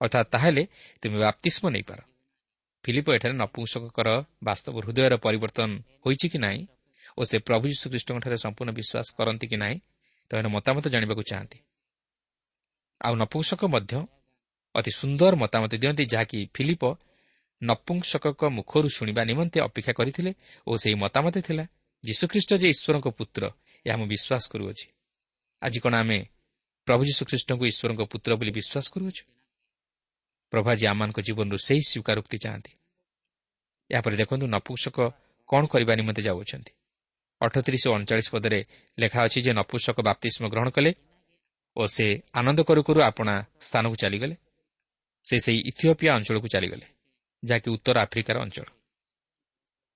[0.00, 0.62] ଅର୍ଥାତ୍ ତାହେଲେ
[1.02, 2.00] ତୁମେ ବାପ୍ତିଷ୍ମ ନେଇପାର।
[2.84, 4.08] ଫିଲିପ ଏଠାରେ ନପୁଂସକଙ୍କର
[4.46, 5.70] ବାସ୍ତବ ହୃଦୟର ପରିବର୍ତ୍ତନ
[6.04, 6.60] ହୋଇଛି କି ନାହିଁ
[7.18, 9.76] ଓ ସେ ପ୍ରଭୁ ଯୀଶୁଖ୍ରୀଷ୍ଟଙ୍କଠାରେ ସମ୍ପୂର୍ଣ୍ଣ ବିଶ୍ୱାସ କରନ୍ତି କି ନାହିଁ
[10.30, 11.58] ତାହାର ମତାମତ ଜାଣିବାକୁ ଚାହାନ୍ତି।
[13.00, 13.94] ଆଉ ନପୁଂସକ ମଧ୍ୟ
[14.74, 16.82] ଅତି ସୁନ୍ଦର ମତାମତ ଦିଅନ୍ତି ଯାହାକି ଫିଲିପ
[17.62, 20.32] ନପୁଂସକଙ୍କ ମୁଖରୁ ଶୁଣିବା ନିମନ୍ତେ ଅପେକ୍ଷା କରିଥିଲେ
[20.66, 21.64] ଓ ସେହି ମତାମତ ଥିଲା
[22.04, 23.42] ଯୀଶୁଖ୍ରୀଷ୍ଟ ଯେ ଈଶ୍ୱରଙ୍କ ପୁତ୍ର
[23.86, 24.86] ଏହା ମୁଁ ବିଶ୍ୱାସ କରୁଅଛି।
[25.62, 26.18] ଆଜି କ'ଣ ଆମେ
[26.86, 29.22] ପ୍ରଭୁ ଯୀଶୁଖ୍ରୀଷ୍ଟଙ୍କୁ ଈଶ୍ୱରଙ୍କ ପୁତ୍ର ବୋଲି ବିଶ୍ୱାସ କରୁଅଛୁ?
[30.52, 32.72] ପ୍ରଭୁ ଆଜି ଆମମାନଙ୍କ ଜୀବନରୁ ସେହି ସ୍ୱୀକାରୋକ୍ତି ଚାହାନ୍ତି।
[33.90, 34.98] ଏହାପରେ ଦେଖନ୍ତୁ ନପୁଂସକ
[35.48, 36.72] କ'ଣ କରିବା ନିମନ୍ତେ ଯାଉଅଛନ୍ତି।
[37.40, 38.60] ଅଠତିରିଶ ଓ ଅଣଚାଳିଶ ପଦରେ
[38.98, 40.92] ଲେଖା ଅଛି ଯେ ନପୁଂସକ ବାପ୍ତିଷ୍ମ ଗ୍ରହଣ କଲେ
[41.76, 42.06] ଓ ସେ
[42.38, 44.36] ଆନନ୍ଦ କରୁ କରୁ ଆପଣା ସ୍ଥାନକୁ ଚାଲିଗଲେ।
[45.24, 46.86] ସେ ସେହି ଇଥିଓପିଆ ଅଞ୍ଚଳକୁ ଚାଲିଗଲେ
[47.44, 48.64] ଯାହାକି ଉତ୍ତର ଆଫ୍ରିକାର ଅଞ୍ଚଳ।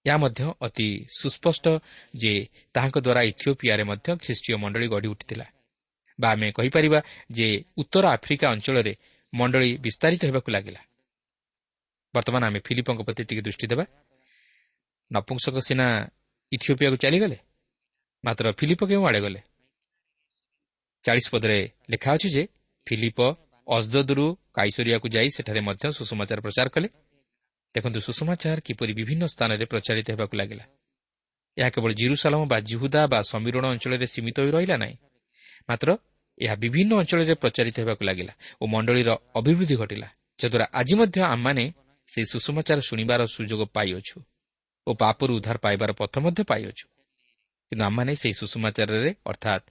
[0.07, 1.69] ଏହା ମଧ୍ୟ ଅତି ସୁସ୍ପଷ୍ଟ
[2.17, 5.47] ଯେ ତାହାଙ୍କ ଦ୍ୱାରା ଇଥିଓପିଆରେ ମଧ୍ୟ ଖ୍ରୀଷ୍ଟୀୟ ମଣ୍ଡଳୀ ଗଢ଼ି ଉଠିଥିଲା।
[6.21, 8.95] ବା ଆମେ କହିପାରିବା ଯେ ଉତ୍ତର ଆଫ୍ରିକା ଅଞ୍ଚଳରେ
[9.35, 10.81] ମଣ୍ଡଳୀ ବିସ୍ତାରିତ ହେବାକୁ ଲାଗିଲା।
[12.15, 13.85] ବର୍ତ୍ତମାନ ଆମେ ଫିଲିପଙ୍କ ପ୍ରତି ଟିକେ ଦୃଷ୍ଟି ଦେବା।
[15.13, 15.87] ନପୁଂସକ ସିନା
[16.53, 17.39] ଇଥିଓପିଆକୁ ଚାଲିଗଲେ?
[18.25, 19.41] ମାତ୍ର ଫିଲିପ କେଉଁ ଆଡ଼େ ଗଲେ?
[21.05, 21.59] ଚାଳିଶ ପଦରେ
[21.91, 22.49] ଲେଖା ଅଛି ଯେ
[22.87, 26.89] ଫିଲିପ ଅଜଦରୁ କାଇସରିଆକୁ ଯାଇ ସେଠାରେ ମଧ୍ୟ ସୁଷମାଚାର ପ୍ରଚାର କଲେ।
[27.75, 30.65] ଦେଖନ୍ତୁ ସୁଷମାଚାର କିପରି ବିଭିନ୍ନ ସ୍ଥାନରେ ପ୍ରଚାରିତ ହେବାକୁ ଲାଗିଲା।
[31.57, 34.97] ଏହା କେବଳ ଜିରୁସାଲମ ବା ଜିହୁଦା ବା ସମୀରଣ ଅଞ୍ଚଳରେ ସୀମିତ ହୋଇ ରହିଲା ନାହିଁ।
[35.69, 35.89] ମାତ୍ର
[36.39, 41.65] ଏହା ବିଭିନ୍ନ ଅଞ୍ଚଳରେ ପ୍ରଚାରିତ ହେବାକୁ ଲାଗିଲା ଓ ମଣ୍ଡଳୀର ଅଭିବୃଦ୍ଧି ଘଟିଲା ଯଦ୍ୱାରା ଆଜି ମଧ୍ୟ ଆମମାନେ
[42.09, 44.17] ସେହି ସୁଷମାଚାର ଶୁଣିବାର ସୁଯୋଗ ପାଇଅଛୁ
[44.87, 46.87] ଓ ପାପରୁ ଉଦ୍ଧାର ପାଇବାର ପଥ ମଧ୍ୟ ପାଇଅଛୁ।
[47.73, 49.65] କିନ୍ତୁ ଆମମାନେ ସେହି ସୁଷମାଚାରରେ ଅର୍ଥାତ୍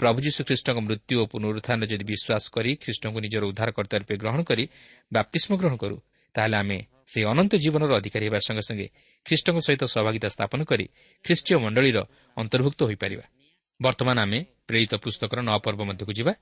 [0.00, 4.64] ପ୍ରଭୁ ଯୀଶୁ ଖ୍ରୀଷ୍ଟଙ୍କ ମୃତ୍ୟୁ ଓ ପୁନରୁତ୍ଥାନରେ ଯଦି ବିଶ୍ୱାସ କରି ଖ୍ରୀଷ୍ଟଙ୍କୁ ନିଜର ଉଦ୍ଧାରକର୍ତ୍ତା ରୂପେ ଗ୍ରହଣ କରି
[5.12, 5.96] ବାପ୍ତିଷ୍ମ ଗ୍ରହଣ କରୁ
[6.34, 6.78] ତାହେଲେ ଆମେ
[7.12, 8.86] ସେହି ଅନନ୍ତ ଜୀବନର ଅଧିକାରୀ ହେବା ସଙ୍ଗେ ସଙ୍ଗେ
[9.26, 10.86] ଖ୍ରୀଷ୍ଟଙ୍କ ସହିତ ସହଭାଗିତା ସ୍ଥାପନ କରି
[11.24, 11.98] ଖ୍ରୀଷ୍ଟୀୟ ମଣ୍ଡଳୀର
[12.36, 13.24] ଅନ୍ତର୍ଭୁକ୍ତ ହୋଇପାରିବା।
[13.80, 16.32] ବର୍ତ୍ତମାନ ଆମେ ପ୍ରେରିତ ପୁସ୍ତକର ନଅ ପର୍ବ ମଧ୍ୟକୁ ଯିବା।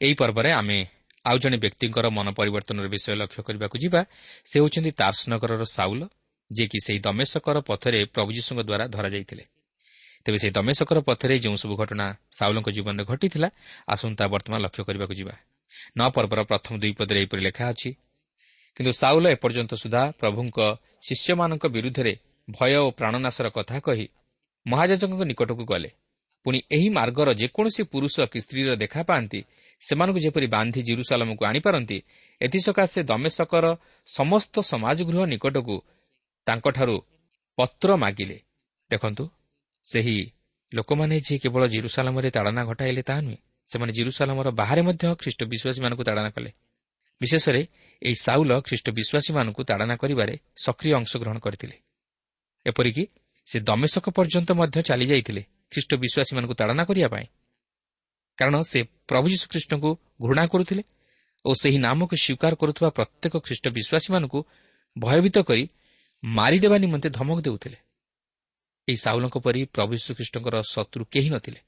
[0.00, 0.78] ଏହି ପର୍ବରେ ଆମେ
[1.24, 4.00] ଆଉ ଜଣେ ବ୍ୟକ୍ତିଙ୍କର ମନ ପରିବର୍ତ୍ତନର ବିଷୟ ଲକ୍ଷ୍ୟ କରିବାକୁ ଯିବା।
[4.48, 6.02] ସେ ହେଉଛନ୍ତି ତାର୍ସନଗରର ସାଉଲ
[6.50, 9.44] ଯିଏକି ସେହି ଦମେଶକର ପଥରେ ପ୍ରଭୁ ଯୀଶୁଙ୍କ ଦ୍ୱାରା ଧରାଯାଇଥିଲେ।
[10.24, 12.06] ତେବେ ସେହି ଦମେଶକର ପଥରେ ଯେଉଁସବୁ ଘଟଣା
[12.38, 13.48] ସାଉଲଙ୍କ ଜୀବନରେ ଘଟିଥିଲା
[13.92, 15.34] ଆସନ୍ତୁ ତାହା ବର୍ତ୍ତମାନ ଲକ୍ଷ୍ୟ କରିବାକୁ ଯିବା।
[15.98, 17.90] ନଅ ପର୍ବର ପ୍ରଥମ ଦୁଇ ପଦରେ ଏହିପରି ଲେଖା ଅଛି
[18.76, 20.58] କିନ୍ତୁ ସାଉଲ ଏପର୍ଯ୍ୟନ୍ତ ସୁଦ୍ଧା ପ୍ରଭୁଙ୍କ
[21.06, 22.12] ଶିଷ୍ୟମାନଙ୍କ ବିରୁଦ୍ଧରେ
[22.48, 24.06] ଭୟ ଓ ପ୍ରାଣନାଶର କଥା କହି
[24.66, 25.90] ମହାଜାଜଙ୍କ ନିକଟକୁ ଗଲେ।
[26.46, 29.40] ପୁଣି ଏହି ମାର୍ଗର ଯେକୌଣସି ପୁରୁଷ କି ସ୍ତ୍ରୀର ଦେଖା ପାଆନ୍ତି
[29.82, 31.98] ସେମାନଙ୍କୁ ଯେପରି ବାନ୍ଧି ଜିରୁସାଲମକୁ ଆଣିପାରନ୍ତି
[32.40, 33.64] ଏଥିସକାଶେ ଦମେଶକର
[34.08, 35.76] ସମସ୍ତ ସମାଜଗୃହ ନିକଟକୁ
[36.46, 36.96] ତାଙ୍କଠାରୁ
[37.58, 38.38] ପତ୍ର ମାଗିଲେ।
[38.90, 39.24] ଦେଖନ୍ତୁ
[39.84, 40.16] ସେହି
[40.74, 46.30] ଲୋକମାନେ ଯିଏ କେବଳ ଜିରୁସାଲାମରେ ତାଡ଼ନା ଘଟାଇଲେ ତାହା ନୁହେଁ ସେମାନେ ଜିରୁସାଲାମର ବାହାରେ ମଧ୍ୟ ଖ୍ରୀଷ୍ଟ ବିଶ୍ୱାସୀମାନଙ୍କୁ ତାଡ଼ନା
[46.30, 46.50] କଲେ।
[47.20, 47.62] ବିଶେଷରେ
[48.02, 51.76] ଏହି ସାଉଲ ଖ୍ରୀଷ୍ଟ ବିଶ୍ୱାସୀମାନଙ୍କୁ ତାଡ଼ନା କରିବାରେ ସକ୍ରିୟ ଅଂଶଗ୍ରହଣ କରିଥିଲେ।
[52.66, 53.04] ଏପରିକି
[53.46, 55.42] ସେ ଦମେଶକ ପର୍ଯ୍ୟନ୍ତ ମଧ୍ୟ ଚାଲିଯାଇଥିଲେ
[55.72, 57.26] ଖ୍ରୀଷ୍ଟ ବିଶ୍ୱାସୀମାନଙ୍କୁ ତାଡ଼ନା କରିବା ପାଇଁ।
[58.38, 59.90] କାରଣ ସେ ପ୍ରଭୁ ଯୀଶୁ ଖ୍ରୀଷ୍ଟଙ୍କୁ
[60.22, 60.82] ଘୃଣା କରୁଥିଲେ
[61.44, 64.38] ଓ ସେହି ନାମକୁ ସ୍ୱୀକାର କରୁଥିବା ପ୍ରତ୍ୟେକ ଖ୍ରୀଷ୍ଟ ବିଶ୍ୱାସୀମାନଙ୍କୁ
[64.96, 65.64] ଭୟଭୀତ କରି
[66.24, 67.78] ମାରିଦେବା ନିମନ୍ତେ ଧମକ ଦେଉଥିଲେ।
[68.88, 71.60] ଏହି ସାଉଲଙ୍କ ପରି ପ୍ରଭୁ ଯୀଶୁଖ୍ରୀଷ୍ଟଙ୍କର ଶତ୍ରୁ କେହି ନଥିଲେ।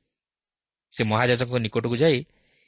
[0.93, 2.19] ସେ ମହାଜାଜଙ୍କ ନିକଟକୁ ଯାଇ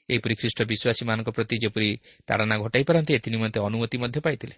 [0.08, 1.90] ଏହିପରି ଖ୍ରୀଷ୍ଟ ବିଶ୍ୱାସୀମାନଙ୍କ ପ୍ରତି ଯେପରି
[2.26, 4.56] ତାଡ଼ନା ଘଟାଇ ପାରନ୍ତି ଏଥି ନିମନ୍ତେ ଅନୁମତି ମଧ୍ୟ ପାଇଥିଲେ।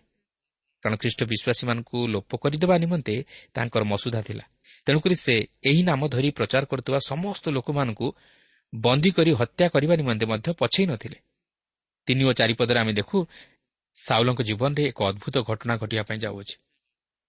[0.83, 3.15] କାରଣ ଖ୍ରୀଷ୍ଟ ବିଶ୍ୱାସୀମାନଙ୍କୁ ଲୋପ କରିଦେବା ନିମନ୍ତେ
[3.55, 4.45] ତାଙ୍କର ମସୁଧା ଥିଲା।
[4.87, 8.07] ତେଣୁକରି ସେ ଏହି ନାମ ଧରି ପ୍ରଚାର କରୁଥିବା ସମସ୍ତ ଲୋକମାନଙ୍କୁ
[8.75, 11.19] ବନ୍ଦୀ କରି ହତ୍ୟା କରିବା ନିମନ୍ତେ ମଧ୍ୟ ପଛେଇ ନଥିଲେ।
[12.07, 13.17] ତିନି ଓ ଚାରିପଦରେ ଆମେ ଦେଖୁ
[13.97, 16.57] ସାଉଲଙ୍କ ଜୀବନରେ ଏକ ଅଦ୍ଭୁତ ଘଟଣା ଘଟିବା ପାଇଁ ଯାଉଅଛି।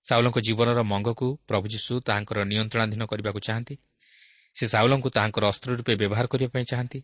[0.05, 3.75] ସାଉଲଙ୍କ ଜୀବନର ମଙ୍ଗକୁ ପ୍ରଭୁ ଯୀଶୁ ତାହାଙ୍କର ନିୟନ୍ତ୍ରଣାଧୀନ କରିବାକୁ ଚାହାନ୍ତି।
[4.55, 6.99] ସେ ସାଉଲଙ୍କୁ ତାହାଙ୍କର ଅସ୍ତ୍ର ରୂପେ ବ୍ୟବହାର କରିବା ପାଇଁ ଚାହାନ୍ତି।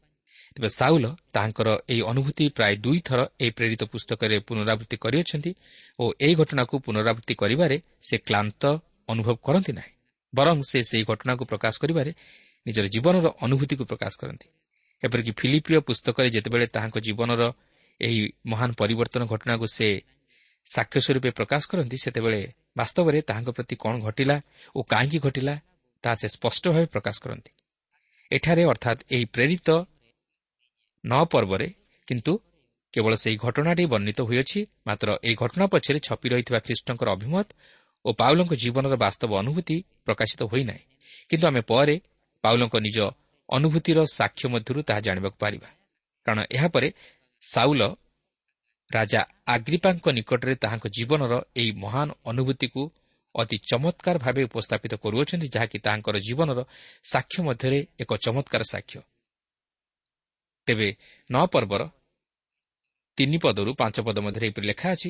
[0.56, 5.52] ତେବେ ସାଉଲ ତାହାଙ୍କର ଏହି ଅନୁଭୂତି ପ୍ରାୟ ଦୁଇଥର ଏହି ପ୍ରେରିତ ପୁସ୍ତକରେ ପୁନରାବୃତ୍ତି କରିଅଛନ୍ତି
[6.00, 7.78] ଓ ଏହି ଘଟଣାକୁ ପୁନରାବୃତ୍ତି କରିବାରେ
[8.08, 8.64] ସେ କ୍ଲାନ୍ତ
[9.10, 9.94] ଅନୁଭବ କରନ୍ତି ନାହିଁ
[10.34, 12.12] ବରଂ ସେ ସେହି ଘଟଣାକୁ ପ୍ରକାଶ କରିବାରେ
[12.66, 14.48] ନିଜର ଜୀବନର ଅନୁଭୂତିକୁ ପ୍ରକାଶ କରନ୍ତି।
[15.04, 17.42] ଏପରିକି ଫିଲିପିଓ ପୁସ୍ତକରେ ଯେତେବେଳେ ତାହାଙ୍କ ଜୀବନର
[18.00, 18.20] ଏହି
[18.52, 19.88] ମହାନ ପରିବର୍ତ୍ତନ ଘଟଣାକୁ ସେ
[20.68, 22.42] ସାକ୍ଷ୍ୟ ସ୍ୱରୂପେ ପ୍ରକାଶ କରନ୍ତି ସେତେବେଳେ
[22.76, 24.36] ବାସ୍ତବରେ ତାହାଙ୍କ ପ୍ରତି କ'ଣ ଘଟିଲା
[24.76, 25.56] ଓ କାହିଁକି ଘଟିଲା
[26.04, 27.52] ତାହା ସେ ସ୍ପଷ୍ଟ ଭାବେ ପ୍ରକାଶ କରନ୍ତି।
[28.32, 29.70] ଏଠାରେ ଅର୍ଥାତ୍ ଏହି ପ୍ରେରିତ
[31.04, 31.68] ନଅ ପର୍ବରେ
[32.08, 32.34] କିନ୍ତୁ
[32.94, 37.48] କେବଳ ସେହି ଘଟଣାଟି ବର୍ଣ୍ଣିତ ହୋଇଅଛି ମାତ୍ର ଏହି ଘଟଣା ପଛରେ ଛପି ରହିଥିବା ଖ୍ରୀଷ୍ଟଙ୍କର ଅଭିମତ
[38.06, 40.84] ଓ ପାଉଲଙ୍କ ଜୀବନର ବାସ୍ତବ ଅନୁଭୂତି ପ୍ରକାଶିତ ହୋଇନାହିଁ।
[41.30, 41.96] କିନ୍ତୁ ଆମେ ପରେ
[42.44, 42.98] ପାଉଲଙ୍କ ନିଜ
[43.50, 45.70] ଅନୁଭୂତିର ସାକ୍ଷ୍ୟ ମଧ୍ୟରୁ ତାହା ଜାଣିବାକୁ ପାରିବା।
[46.26, 46.88] କାରଣ ଏହାପରେ
[47.44, 47.82] ସାଉଲ
[48.92, 52.82] ରାଜା ଆଗ୍ରିପାଙ୍କ ନିକଟରେ ତାହାଙ୍କ ଜୀବନର ଏହି ମହାନ ଅନୁଭୂତିକୁ
[53.36, 56.60] ଅତି ଚମତ୍କାର ଭାବେ ଉପସ୍ଥାପିତ କରୁଅଛନ୍ତି ଯାହାକି ତାହାଙ୍କର ଜୀବନର
[57.04, 59.00] ସାକ୍ଷ୍ୟ ମଧ୍ୟରେ ଏକ ଚମତ୍କାର ସାକ୍ଷ୍ୟ।
[60.68, 60.88] ତେବେ
[61.30, 61.82] ନଅ ପର୍ବର
[63.18, 65.10] ତିନି ପଦରୁ ପାଞ୍ଚ ପଦ ମଧ୍ୟରେ ଏପରି ଲେଖା ଅଛି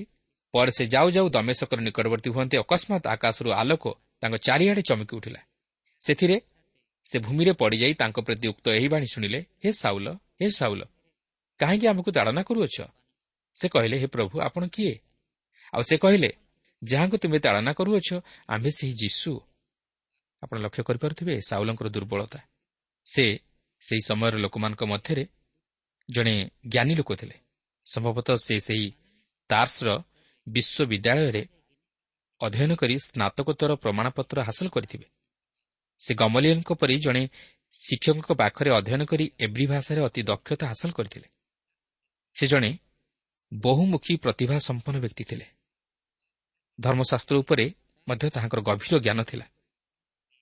[0.53, 3.83] ପରେ ସେ ଯାଉ ଯାଉ ଦମେଶକର ନିକଟବର୍ତ୍ତୀ ହୁଅନ୍ତି ଅକସ୍ମାତ୍ ଆକାଶରୁ ଆଲୋକ
[4.21, 5.41] ତାଙ୍କ ଚାରିଆଡ଼େ ଚମକି ଉଠିଲା।
[6.01, 6.37] ସେଥିରେ
[7.05, 10.07] ସେ ଭୂମିରେ ପଡ଼ିଯାଇ ତାଙ୍କ ପ୍ରତି ଉକ୍ତ ଏହି ବାଣୀ ଶୁଣିଲେ ହେ ସାଉଲ
[10.39, 10.81] ହେ ସାଉଲ
[11.59, 12.77] କାହିଁକି ଆମକୁ ତାଡ଼ନା କରୁଅଛ?
[13.55, 14.99] ସେ କହିଲେ ହେ ପ୍ରଭୁ ଆପଣ କିଏ?
[15.73, 16.29] ଆଉ ସେ କହିଲେ
[16.83, 18.09] ଯାହାଙ୍କୁ ତୁମେ ତାଡ଼ନା କରୁଅଛ
[18.47, 19.31] ଆମ୍ଭେ ସେହି ଯୀଶୁ।
[20.43, 22.39] ଆପଣ ଲକ୍ଷ୍ୟ କରିପାରୁଥିବେ ସାଉଲଙ୍କର ଦୁର୍ବଳତା।
[23.05, 23.25] ସେ
[23.81, 25.27] ସେହି ସମୟର ଲୋକମାନଙ୍କ ମଧ୍ୟରେ
[26.09, 27.35] ଜଣେ ଜ୍ଞାନୀ ଲୋକ ଥିଲେ।
[27.85, 28.87] ସମ୍ଭବତଃ ସେ ସେହି
[29.49, 29.89] ତାର୍ସର
[30.47, 31.43] ବିଶ୍ୱବିଦ୍ୟାଳୟରେ
[32.41, 35.07] ଅଧ୍ୟୟନ କରି ସ୍ନାତକୋତ୍ତର ପ୍ରମାଣପତ୍ର ହାସଲ କରିଥିବେ।
[35.99, 37.23] ସେ ଗମଲିୟନଙ୍କ ପରି ଜଣେ
[37.73, 41.27] ଶିକ୍ଷକଙ୍କ ପାଖରେ ଅଧ୍ୟୟନ କରି ଏବ୍ରି ଭାଷାରେ ଅତି ଦକ୍ଷତା ହାସଲ କରିଥିଲେ।
[42.35, 42.71] ସେ ଜଣେ
[43.61, 45.47] ବହୁମୁଖୀ ପ୍ରତିଭା ସମ୍ପନ୍ନ ବ୍ୟକ୍ତି ଥିଲେ।
[46.79, 47.65] ଧର୍ମଶାସ୍ତ୍ର ଉପରେ
[48.07, 49.45] ମଧ୍ୟ ତାହାଙ୍କର ଗଭୀର ଜ୍ଞାନ ଥିଲା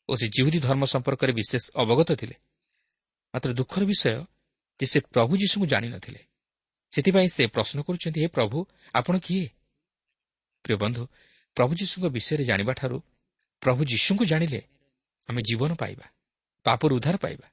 [0.10, 2.36] ଓ ସେ ଜିହୁଦୀ ଧର୍ମ ସମ୍ପର୍କରେ ବିଶେଷ ଅବଗତ ଥିଲେ।
[3.34, 4.16] ମାତ୍ର ଦୁଃଖର ବିଷୟ
[4.80, 6.22] ଯେ ସେ ପ୍ରଭୁ ଯୀଶୁଙ୍କୁ ଜାଣିନଥିଲେ
[6.92, 8.58] ସେଥିପାଇଁ ସେ ପ୍ରଶ୍ନ କରୁଛନ୍ତି ହେ ପ୍ରଭୁ
[8.94, 9.46] ଆପଣ କିଏ?
[10.66, 11.04] ପ୍ରିୟ ବନ୍ଧୁ
[11.58, 12.98] ପ୍ରଭୁ ଯୀଶୁଙ୍କ ବିଷୟରେ ଜାଣିବାଠାରୁ
[13.62, 14.62] ପ୍ରଭୁ ଯୀଶୁଙ୍କୁ ଜାଣିଲେ
[15.30, 16.06] ଆମେ ଜୀବନ ପାଇବା
[16.66, 17.48] ପାପରୁ ଉଦ୍ଧାର ପାଇବା।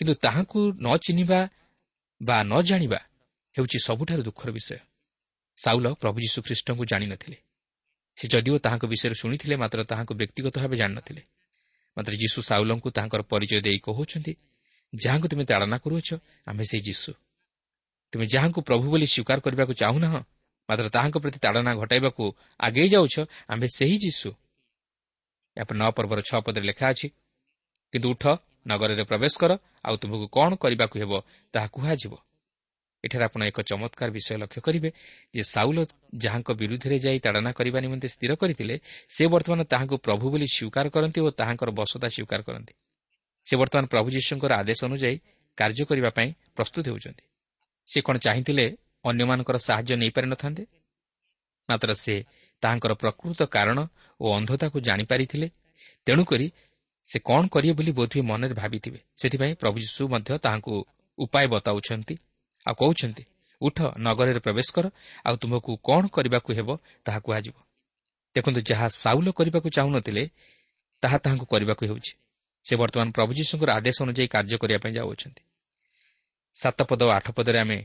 [0.00, 1.40] କିନ୍ତୁ ତାହାଙ୍କୁ ନ ଚିହ୍ନିବା
[2.22, 3.00] ବା ନ ଜାଣିବା
[3.54, 4.78] ହେଉଛି ସବୁଠାରୁ ଦୁଃଖର ବିଷୟ।
[5.58, 7.38] ସାଉଲ ପ୍ରଭୁ ଯୀଶୁ ଖ୍ରୀଷ୍ଟଙ୍କୁ ଜାଣିନଥିଲେ।
[8.16, 11.22] ସେ ଯଦିଓ ତାହାଙ୍କ ବିଷୟରେ ଶୁଣିଥିଲେ ମାତ୍ର ତାହାଙ୍କୁ ବ୍ୟକ୍ତିଗତ ଭାବେ ଜାଣିନଥିଲେ।
[11.96, 14.32] ମାତ୍ର ଯୀଶୁ ସାଉଲଙ୍କୁ ତାହାଙ୍କର ପରିଚୟ ଦେଇ କହୁଛନ୍ତି
[14.92, 16.08] ଯାହାଙ୍କୁ ତୁମେ ତାଡ଼ନା କରୁଅଛ
[16.46, 17.10] ଆମ୍ଭେ ସେହି ଯୀଶୁ।
[18.12, 20.14] ତୁମେ ଯାହାଙ୍କୁ ପ୍ରଭୁ ବୋଲି ସ୍ୱୀକାର କରିବାକୁ ଚାହୁଁନାହ
[20.68, 22.24] ମାତ୍ର ତାହାଙ୍କ ପ୍ରତି ତାଡ଼ନା ଘଟାଇବାକୁ
[22.60, 23.14] ଆଗେଇ ଯାଉଛ
[23.52, 24.28] ଆମ୍ଭେ ସେହି ଯୀଶୁ।
[25.56, 27.08] ଏହାପରେ ନଅ ପର୍ବର ଛଅ ପଦରେ ଲେଖା ଅଛି
[27.92, 28.24] କିନ୍ତୁ ଉଠ
[28.66, 29.52] ନଗରରେ ପ୍ରବେଶ କର
[29.86, 31.12] ଆଉ ତୁମକୁ କ'ଣ କରିବାକୁ ହେବ
[31.54, 32.12] ତାହା କୁହାଯିବ।
[33.04, 34.88] ଏଠାରେ ଆପଣ ଏକ ଚମତ୍କାର ବିଷୟ ଲକ୍ଷ୍ୟ କରିବେ
[35.34, 35.78] ଯେ ସାଉଲ
[36.16, 38.74] ଯାହାଙ୍କ ବିରୁଦ୍ଧରେ ଯାଇ ତାଡ଼ନା କରିବା ନିମନ୍ତେ ସ୍ଥିର କରିଥିଲେ
[39.08, 42.74] ସେ ବର୍ତ୍ତମାନ ତାହାଙ୍କୁ ପ୍ରଭୁ ବୋଲି ସ୍ୱୀକାର କରନ୍ତି ଓ ତାହାଙ୍କର ବସତା ସ୍ୱୀକାର କରନ୍ତି।
[43.46, 45.16] ସେ ବର୍ତ୍ତମାନ ପ୍ରଭୁ ଯୀଶୁଙ୍କର ଆଦେଶ ଅନୁଯାୟୀ
[45.58, 47.24] କାର୍ଯ୍ୟ କରିବା ପାଇଁ ପ୍ରସ୍ତୁତ ହେଉଛନ୍ତି।
[47.88, 48.66] ସେ କ'ଣ ଚାହିଁଥିଲେ
[49.04, 50.62] ଅନ୍ୟମାନଙ୍କର ସାହାଯ୍ୟ ନେଇପାରିନଥାନ୍ତେ
[51.68, 52.14] ମାତ୍ର ସେ
[52.62, 53.78] ତାହାଙ୍କର ପ୍ରକୃତ କାରଣ
[54.20, 55.48] ଓ ଅନ୍ଧତାକୁ ଜାଣିପାରିଥିଲେ।
[56.06, 56.46] ତେଣୁକରି
[57.06, 60.74] ସେ କ'ଣ କରିବେ ବୋଲି ବୋଧହୁଏ ମନରେ ଭାବିଥିବେ। ସେଥିପାଇଁ ପ୍ରଭୁ ଯୀଶୁ ମଧ୍ୟ ତାହାଙ୍କୁ
[61.18, 62.14] ଉପାୟ ବତାଉଛନ୍ତି।
[62.66, 63.24] ଆଉ କହୁଛନ୍ତି
[63.60, 64.86] ଉଠ ନଗରରେ ପ୍ରବେଶ କର
[65.24, 66.68] ଆଉ ତୁମକୁ କ'ଣ କରିବାକୁ ହେବ
[67.04, 67.56] ତାହା କୁହାଯିବ।
[68.36, 70.24] ଦେଖନ୍ତୁ ଯାହା ସାଉଲ କରିବାକୁ ଚାହୁଁନଥିଲେ
[71.02, 72.12] ତାହା ତାହାଙ୍କୁ କରିବାକୁ ହେଉଛି।
[72.64, 75.42] ସେ ବର୍ତ୍ତମାନ ପ୍ରଭୁ ଯୀଶୁଙ୍କର ଆଦେଶ ଅନୁଯାୟୀ କାର୍ଯ୍ୟ କରିବା ପାଇଁ ଯାଉଅଛନ୍ତି।
[76.56, 77.78] ସାତ ପଦ ଓ ଆଠ ପଦରେ ଆମେ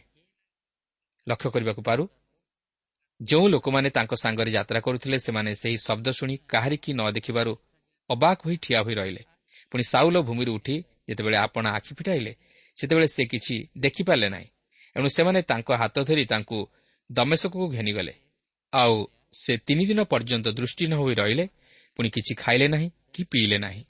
[1.27, 2.03] ଲକ୍ଷ୍ୟ କରିବାକୁ ପାରୁ।
[3.21, 7.53] ଯେଉଁ ଲୋକମାନେ ତାଙ୍କ ସାଙ୍ଗରେ ଯାତ୍ରା କରୁଥିଲେ ସେମାନେ ସେହି ଶବ୍ଦ ଶୁଣି କାହାରିକି ନ ଦେଖିବାରୁ
[8.09, 9.23] ଅବାକ୍ ହୋଇ ଠିଆ ହୋଇ ରହିଲେ।
[9.71, 10.75] ପୁଣି ସାଉଲ ଭୂମିରୁ ଉଠି
[11.09, 12.33] ଯେତେବେଳେ ଆପଣ ଆଖି ଫିଟାଇଲେ
[12.77, 14.47] ସେତେବେଳେ ସେ କିଛି ଦେଖିପାରିଲେ ନାହିଁ।
[14.99, 16.57] ଏଣୁ ସେମାନେ ତାଙ୍କ ହାତ ଧରି ତାଙ୍କୁ
[17.11, 18.13] ଦମେଶକକୁ ଘେନିଗଲେ।
[18.73, 21.45] ଆଉ ସେ ତିନି ଦିନ ପର୍ଯ୍ୟନ୍ତ ଦୃଷ୍ଟି ନ ହୋଇ ରହିଲେ
[21.95, 23.83] ପୁଣି କିଛି ଖାଇଲେ ନାହିଁ କି ପିଇଲେ ନାହିଁ।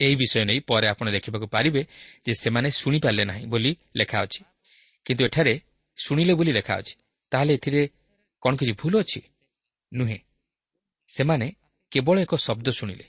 [0.00, 1.82] ଏହି ବିଷୟ ନେଇ ପରେ ଆପଣ ଦେଖିବାକୁ ପାରିବେ
[2.26, 4.44] ଯେ ସେମାନେ ଶୁଣିପାରିଲେ ନାହିଁ ବୋଲି ଲେଖା ଅଛି।
[5.04, 5.60] କିନ୍ତୁ ଏଠାରେ
[5.96, 6.94] ଶୁଣିଲେ ବୋଲି ଲେଖା ଅଛି।
[7.32, 7.82] ତାହେଲେ ଏଥିରେ
[8.42, 9.20] କ'ଣ କିଛି ଭୁଲ ଅଛି?
[9.94, 10.18] ନୁହେଁ।
[11.08, 11.52] ସେମାନେ
[11.90, 13.04] କେବଳ ଏକ ଶବ୍ଦ ଶୁଣିଲେ।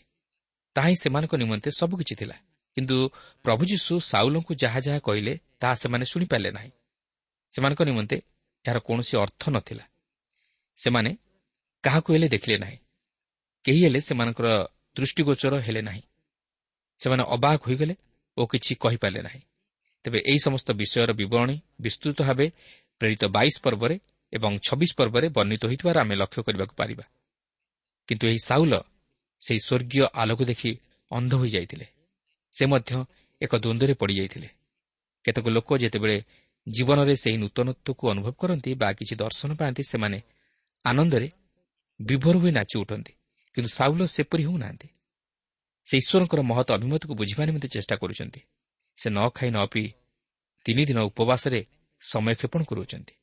[0.75, 2.37] ତାହା ହିଁ ସେମାନଙ୍କ ନିମନ୍ତେ ସବୁକିଛି ଥିଲା।
[2.75, 3.09] କିନ୍ତୁ
[3.43, 6.71] ପ୍ରଭୁ ଯୀଶୁ ସାଉଲଙ୍କୁ ଯାହା ଯାହା କହିଲେ ତାହା ସେମାନେ ଶୁଣିପାରିଲେ ନାହିଁ।
[7.55, 8.17] ସେମାନଙ୍କ ନିମନ୍ତେ
[8.65, 9.85] ଏହାର କୌଣସି ଅର୍ଥ ନଥିଲା।
[10.75, 11.17] ସେମାନେ
[11.83, 12.77] କାହାକୁ ହେଲେ ଦେଖିଲେ ନାହିଁ।
[13.63, 16.01] କେହି ହେଲେ ସେମାନଙ୍କର ଦୃଷ୍ଟିଗୋଚର ହେଲେ ନାହିଁ।
[16.99, 17.95] ସେମାନେ ଅବାକ ହୋଇଗଲେ
[18.37, 19.41] ଓ କିଛି କହିପାରିଲେ ନାହିଁ।
[20.03, 22.51] ତେବେ ଏହି ସମସ୍ତ ବିଷୟର ବିବରଣୀ ବିସ୍ତୃତ ଭାବେ
[22.99, 23.99] ପ୍ରେରିତ ବାଇଶ ପର୍ବରେ
[24.33, 27.03] ଏବଂ ଛବିଶ ପର୍ବରେ ବର୍ଣ୍ଣିତ ହୋଇଥିବାର ଆମେ ଲକ୍ଷ୍ୟ କରିବାକୁ ପାରିବା।
[28.07, 28.73] କିନ୍ତୁ ଏହି ସାଉଲ
[29.39, 30.77] ସେହି ସ୍ୱର୍ଗୀୟ ଆଲୋକ ଦେଖି
[31.11, 31.85] ଅନ୍ଧ ହୋଇଯାଇଥିଲେ।
[32.51, 33.05] ସେ ମଧ୍ୟ
[33.41, 34.49] ଏକ ଦ୍ୱନ୍ଦ୍ୱରେ ପଡ଼ିଯାଇଥିଲେ।
[35.23, 36.23] କେତେକ ଲୋକ ଯେତେବେଳେ
[36.75, 40.19] ଜୀବନରେ ସେହି ନୂତନତ୍ୱକୁ ଅନୁଭବ କରନ୍ତି ବା କିଛି ଦର୍ଶନ ପାଆନ୍ତି ସେମାନେ
[40.85, 41.29] ଆନନ୍ଦରେ
[41.99, 43.13] ବିଭୋର ହୋଇ ନାଚି ଉଠନ୍ତି।
[43.55, 44.87] କିନ୍ତୁ ସାଉଲ ସେପରି ହେଉନାହାନ୍ତି।
[45.87, 48.41] ସେ ଈଶ୍ୱରଙ୍କର ମହତ ଅଭିମତକୁ ବୁଝିବା ନିମନ୍ତେ ଚେଷ୍ଟା କରୁଛନ୍ତି।
[48.95, 49.87] ସେ ନ ଖାଇ ନ ପିଇ
[50.65, 51.65] ତିନି ଦିନ ଉପବାସରେ
[52.01, 53.13] ସମୟ କ୍ଷେପଣ କରୁଅଛନ୍ତି।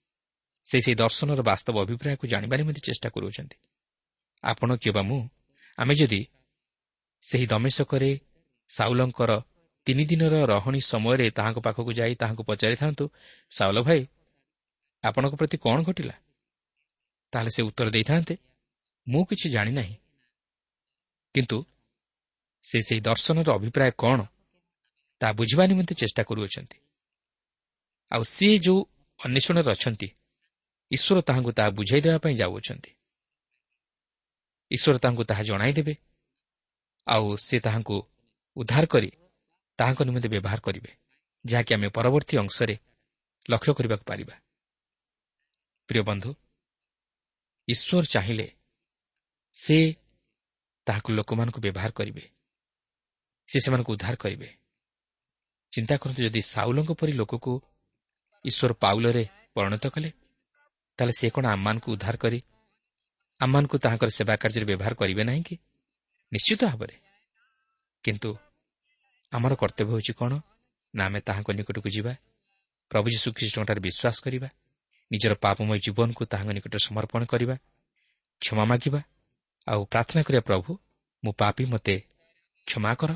[0.66, 3.56] ସେ ସେହି ଦର୍ଶନର ବାସ୍ତବ ଅଭିପ୍ରାୟକୁ ଜାଣିବା ନିମନ୍ତେ ଚେଷ୍ଟା କରୁଅଛନ୍ତି।
[4.44, 5.28] ଆପଣ କିମ୍ବା ମୁଁ?
[5.78, 6.20] ଆମେ ଯଦି
[7.22, 8.10] ସେହି ଦମେଶକରେ
[8.68, 9.32] ସାଉଲଙ୍କର
[9.86, 13.04] ତିନି ଦିନର ରହଣି ସମୟରେ ତାହାଙ୍କ ପାଖକୁ ଯାଇ ତାହାଙ୍କୁ ପଚାରିଥାନ୍ତୁ
[13.50, 14.00] ସାଉଲ ଭାଇ
[15.04, 16.16] ଆପଣଙ୍କ ପ୍ରତି କ'ଣ ଘଟିଲା?
[17.32, 18.34] ତାହେଲେ ସେ ଉତ୍ତର ଦେଇଥାନ୍ତେ
[19.06, 19.96] ମୁଁ କିଛି ଜାଣିନାହିଁ
[21.34, 21.58] କିନ୍ତୁ
[22.64, 24.20] ସେ ସେହି ଦର୍ଶନର ଅଭିପ୍ରାୟ କ'ଣ
[25.20, 26.78] ତାହା ବୁଝିବା ନିମନ୍ତେ ଚେଷ୍ଟା କରୁଅଛନ୍ତି।
[28.12, 28.80] ଆଉ ସିଏ ଯେଉଁ
[29.18, 30.08] ଅନ୍ୱେଷଣରେ ଅଛନ୍ତି
[30.90, 32.90] ଈଶ୍ୱର ତାହାଙ୍କୁ ତାହା ବୁଝାଇ ଦେବା ପାଇଁ ଯାଉଅଛନ୍ତି।
[34.70, 35.94] ଈଶ୍ୱର ତାଙ୍କୁ ତାହା ଜଣାଇଦେବେ
[37.06, 37.96] ଆଉ ସେ ତାହାଙ୍କୁ
[38.56, 39.10] ଉଦ୍ଧାର କରି
[39.78, 40.90] ତାହାଙ୍କ ନିମନ୍ତେ ବ୍ୟବହାର କରିବେ
[41.44, 42.74] ଯାହାକି ଆମେ ପରବର୍ତ୍ତୀ ଅଂଶରେ
[43.50, 44.34] ଲକ୍ଷ୍ୟ କରିବାକୁ ପାରିବା।
[45.88, 46.30] ପ୍ରିୟ ବନ୍ଧୁ
[47.68, 48.46] ଈଶ୍ୱର ଚାହିଁଲେ
[49.56, 49.76] ସେ
[50.86, 52.24] ତାହାକୁ ଲୋକମାନଙ୍କୁ ବ୍ୟବହାର କରିବେ
[53.48, 54.48] ସେ ସେମାନଙ୍କୁ ଉଦ୍ଧାର କରିବେ।
[55.72, 57.52] ଚିନ୍ତା କରନ୍ତୁ ଯଦି ସାଉଲଙ୍କ ପରି ଲୋକକୁ
[58.44, 60.10] ଈଶ୍ୱର ପାଉଲରେ ପରିଣତ କଲେ
[60.98, 62.38] ତାହେଲେ ସେ କ'ଣ ଆମମାନଙ୍କୁ ଉଦ୍ଧାର କରି
[63.40, 65.56] ଆମମାନଙ୍କୁ ତାହାଙ୍କର ସେବା କାର୍ଯ୍ୟରେ ବ୍ୟବହାର କରିବେ ନାହିଁ କି?
[66.32, 66.96] ନିଶ୍ଚିତ ଭାବରେ।
[68.04, 68.30] କିନ୍ତୁ
[69.32, 70.32] ଆମର କର୍ତ୍ତବ୍ୟ ହେଉଛି କ'ଣ?
[70.94, 72.12] ନା ଆମେ ତାହାଙ୍କ ନିକଟକୁ ଯିବା?
[72.90, 74.48] ପ୍ରଭୁ ଯୀଶୁ ଖ୍ରୀଷ୍ଟଙ୍କଠାରେ ବିଶ୍ୱାସ କରିବା?
[75.10, 77.54] ନିଜର ପାପମୟ ଜୀବନକୁ ତାହାଙ୍କ ନିକଟରେ ସମର୍ପଣ କରିବା?
[78.42, 79.00] କ୍ଷମା ମାଗିବା?
[79.66, 80.70] ଆଉ ପ୍ରାର୍ଥନା କରିବା ପ୍ରଭୁ
[81.24, 81.96] ମୁଁ ପାପି ମୋତେ
[82.66, 83.10] କ୍ଷମା କର।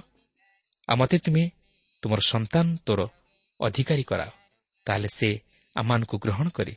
[0.89, 1.45] ଆଉ ମୋତେ ତୁମେ
[2.03, 3.01] ତୁମର ସନ୍ତାନ ତୋର
[3.61, 4.31] ଅଧିକାରୀ କରାଅ।
[4.87, 5.29] ତାହେଲେ ସେ
[5.77, 6.75] ଆମମାନଙ୍କୁ ଗ୍ରହଣ କରି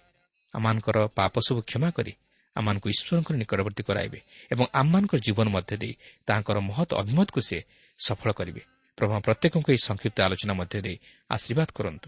[0.53, 2.13] ଆମମାନଙ୍କର ପାପ ସବୁ କ୍ଷମା କରି
[2.55, 4.19] ଆମମାନଙ୍କୁ ଈଶ୍ୱରଙ୍କର ନିକଟବର୍ତ୍ତୀ କରାଇବେ
[4.51, 5.93] ଏବଂ ଆମମାନଙ୍କର ଜୀବନ ମଧ୍ୟ ଦେଇ
[6.27, 7.57] ତାଙ୍କର ମହତ୍ ଅଭିମତକୁ ସେ
[7.99, 10.97] ସଫଳ କରିବେ। ପ୍ରଭୁ ପ୍ରତ୍ୟେକଙ୍କୁ ଏହି ସଂକ୍ଷିପ୍ତ ଆଲୋଚନା ମଧ୍ୟ ଦେଇ
[11.29, 12.07] ଆଶୀର୍ବାଦ କରନ୍ତୁ।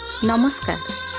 [0.23, 1.10] ନମସ୍କାର